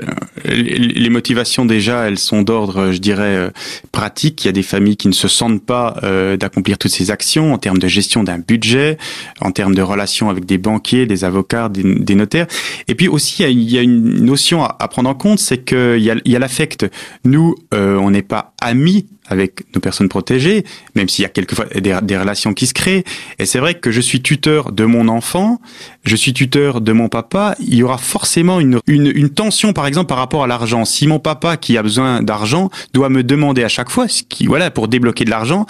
les, 0.45 0.77
les, 0.77 1.09
motivations 1.09 1.65
déjà, 1.65 2.07
elles 2.07 2.17
sont 2.17 2.41
d'ordre, 2.41 2.91
je 2.91 2.97
dirais, 2.97 3.35
euh, 3.35 3.49
pratique. 3.91 4.43
Il 4.43 4.47
y 4.47 4.49
a 4.49 4.53
des 4.53 4.63
familles 4.63 4.97
qui 4.97 5.07
ne 5.07 5.13
se 5.13 5.27
sentent 5.27 5.63
pas 5.63 5.97
euh, 6.03 6.35
d'accomplir 6.35 6.79
toutes 6.79 6.91
ces 6.91 7.11
actions 7.11 7.53
en 7.53 7.59
termes 7.59 7.77
de 7.77 7.87
gestion 7.87 8.23
d'un 8.23 8.39
budget, 8.39 8.97
en 9.39 9.51
termes 9.51 9.75
de 9.75 9.83
relations 9.83 10.31
avec 10.31 10.45
des 10.45 10.57
banquiers, 10.57 11.05
des 11.05 11.25
avocats, 11.25 11.69
des, 11.69 11.83
des 11.83 12.15
notaires. 12.15 12.47
Et 12.87 12.95
puis 12.95 13.07
aussi, 13.07 13.43
il 13.43 13.71
y 13.71 13.77
a 13.77 13.81
une 13.81 14.25
notion 14.25 14.63
à, 14.63 14.77
à 14.79 14.87
prendre 14.87 15.10
compte, 15.13 15.39
c'est 15.39 15.63
qu'il 15.63 15.99
y 15.99 16.11
a, 16.11 16.15
y 16.25 16.35
a 16.35 16.39
l'affect. 16.39 16.85
Nous, 17.23 17.55
euh, 17.73 17.95
on 17.97 18.11
n'est 18.11 18.21
pas 18.21 18.53
amis 18.61 19.07
avec 19.31 19.63
nos 19.73 19.79
personnes 19.79 20.09
protégées, 20.09 20.65
même 20.95 21.07
s'il 21.07 21.23
y 21.23 21.25
a 21.25 21.29
quelquefois 21.29 21.65
des, 21.65 22.17
relations 22.17 22.53
qui 22.53 22.67
se 22.67 22.73
créent. 22.73 23.05
Et 23.39 23.45
c'est 23.45 23.59
vrai 23.59 23.75
que 23.75 23.89
je 23.89 24.01
suis 24.01 24.21
tuteur 24.21 24.73
de 24.73 24.83
mon 24.83 25.07
enfant, 25.07 25.61
je 26.03 26.17
suis 26.17 26.33
tuteur 26.33 26.81
de 26.81 26.91
mon 26.91 27.07
papa. 27.07 27.55
Il 27.59 27.75
y 27.75 27.83
aura 27.83 27.97
forcément 27.97 28.59
une, 28.59 28.81
une 28.87 29.29
tension, 29.29 29.71
par 29.71 29.87
exemple, 29.87 30.07
par 30.07 30.17
rapport 30.17 30.43
à 30.43 30.47
l'argent. 30.47 30.83
Si 30.83 31.07
mon 31.07 31.19
papa, 31.19 31.55
qui 31.55 31.77
a 31.77 31.83
besoin 31.83 32.21
d'argent, 32.21 32.69
doit 32.93 33.07
me 33.07 33.23
demander 33.23 33.63
à 33.63 33.69
chaque 33.69 33.89
fois, 33.89 34.09
ce 34.09 34.23
qui, 34.23 34.47
voilà, 34.47 34.69
pour 34.69 34.89
débloquer 34.89 35.23
de 35.23 35.29
l'argent, 35.29 35.65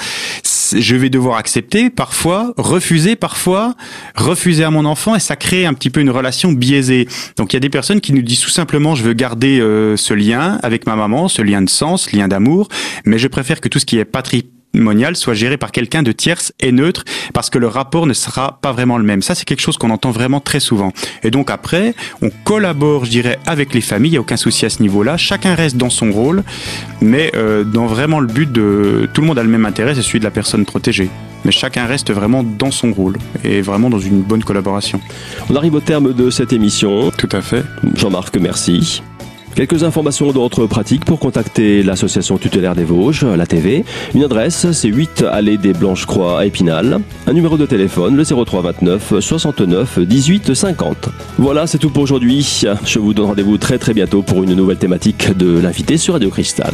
je 0.77 0.95
vais 0.95 1.09
devoir 1.09 1.37
accepter 1.37 1.89
parfois, 1.89 2.53
refuser 2.57 3.15
parfois, 3.15 3.75
refuser 4.15 4.63
à 4.63 4.71
mon 4.71 4.85
enfant, 4.85 5.15
et 5.15 5.19
ça 5.19 5.35
crée 5.35 5.65
un 5.65 5.73
petit 5.73 5.89
peu 5.89 6.01
une 6.01 6.09
relation 6.09 6.51
biaisée. 6.51 7.07
Donc 7.37 7.53
il 7.53 7.55
y 7.55 7.57
a 7.57 7.61
des 7.61 7.69
personnes 7.69 8.01
qui 8.01 8.13
nous 8.13 8.21
disent 8.21 8.41
tout 8.41 8.49
simplement, 8.49 8.95
je 8.95 9.03
veux 9.03 9.13
garder 9.13 9.59
euh, 9.59 9.97
ce 9.97 10.13
lien 10.13 10.59
avec 10.63 10.85
ma 10.85 10.95
maman, 10.95 11.27
ce 11.27 11.41
lien 11.41 11.61
de 11.61 11.69
sens, 11.69 12.07
ce 12.09 12.15
lien 12.15 12.27
d'amour, 12.27 12.67
mais 13.05 13.17
je 13.17 13.27
préfère 13.27 13.61
que 13.61 13.69
tout 13.69 13.79
ce 13.79 13.85
qui 13.85 13.97
est 13.97 14.05
patrimonial 14.71 15.15
soit 15.15 15.33
géré 15.33 15.57
par 15.57 15.71
quelqu'un 15.71 16.03
de 16.03 16.11
tierce 16.11 16.53
et 16.59 16.71
neutre 16.71 17.03
parce 17.33 17.49
que 17.49 17.57
le 17.57 17.67
rapport 17.67 18.07
ne 18.07 18.13
sera 18.13 18.59
pas 18.61 18.71
vraiment 18.71 18.97
le 18.97 19.03
même. 19.03 19.21
Ça, 19.21 19.35
c'est 19.35 19.45
quelque 19.45 19.61
chose 19.61 19.77
qu'on 19.77 19.89
entend 19.89 20.11
vraiment 20.11 20.39
très 20.39 20.59
souvent. 20.59 20.93
Et 21.23 21.31
donc 21.31 21.49
après, 21.49 21.93
on 22.21 22.29
collabore, 22.45 23.05
je 23.05 23.11
dirais, 23.11 23.39
avec 23.45 23.73
les 23.73 23.81
familles. 23.81 24.11
Il 24.11 24.13
n'y 24.13 24.17
a 24.17 24.21
aucun 24.21 24.37
souci 24.37 24.65
à 24.65 24.69
ce 24.69 24.81
niveau-là. 24.81 25.17
Chacun 25.17 25.55
reste 25.55 25.77
dans 25.77 25.89
son 25.89 26.11
rôle, 26.11 26.43
mais 27.01 27.31
euh, 27.35 27.63
dans 27.63 27.85
vraiment 27.85 28.19
le 28.19 28.27
but 28.27 28.51
de 28.51 29.09
tout 29.13 29.21
le 29.21 29.27
monde 29.27 29.39
a 29.39 29.43
le 29.43 29.49
même 29.49 29.65
intérêt, 29.65 29.95
c'est 29.95 30.01
celui 30.01 30.19
de 30.19 30.23
la 30.23 30.31
personne 30.31 30.65
protégée. 30.65 31.09
Mais 31.43 31.51
chacun 31.51 31.85
reste 31.85 32.11
vraiment 32.11 32.43
dans 32.43 32.71
son 32.71 32.93
rôle 32.93 33.17
et 33.43 33.61
vraiment 33.61 33.89
dans 33.89 33.99
une 33.99 34.21
bonne 34.21 34.43
collaboration. 34.43 35.01
On 35.49 35.55
arrive 35.55 35.73
au 35.73 35.79
terme 35.79 36.13
de 36.13 36.29
cette 36.29 36.53
émission. 36.53 37.11
Tout 37.17 37.29
à 37.31 37.41
fait. 37.41 37.63
Jean-Marc, 37.95 38.37
merci. 38.37 39.01
Quelques 39.55 39.83
informations 39.83 40.31
d'ordre 40.31 40.65
pratique 40.65 41.05
pour 41.05 41.19
contacter 41.19 41.83
l'association 41.83 42.37
tutélaire 42.37 42.75
des 42.75 42.83
Vosges, 42.83 43.25
la 43.25 43.45
TV. 43.45 43.83
Une 44.15 44.23
adresse, 44.23 44.71
c'est 44.71 44.87
8 44.87 45.25
allée 45.29 45.57
des 45.57 45.73
Blanches-Croix 45.73 46.39
à 46.39 46.45
Épinal. 46.45 46.99
Un 47.27 47.33
numéro 47.33 47.57
de 47.57 47.65
téléphone, 47.65 48.15
le 48.15 48.23
03 48.23 48.61
29 48.61 49.19
69 49.19 49.99
18 49.99 50.53
50. 50.53 51.09
Voilà, 51.37 51.67
c'est 51.67 51.77
tout 51.77 51.89
pour 51.89 52.03
aujourd'hui. 52.03 52.65
Je 52.85 52.99
vous 52.99 53.13
donne 53.13 53.25
rendez-vous 53.25 53.57
très 53.57 53.77
très 53.77 53.93
bientôt 53.93 54.21
pour 54.21 54.43
une 54.43 54.53
nouvelle 54.53 54.77
thématique 54.77 55.35
de 55.37 55.59
l'invité 55.59 55.97
sur 55.97 56.13
Radio 56.13 56.29
Cristal. 56.29 56.71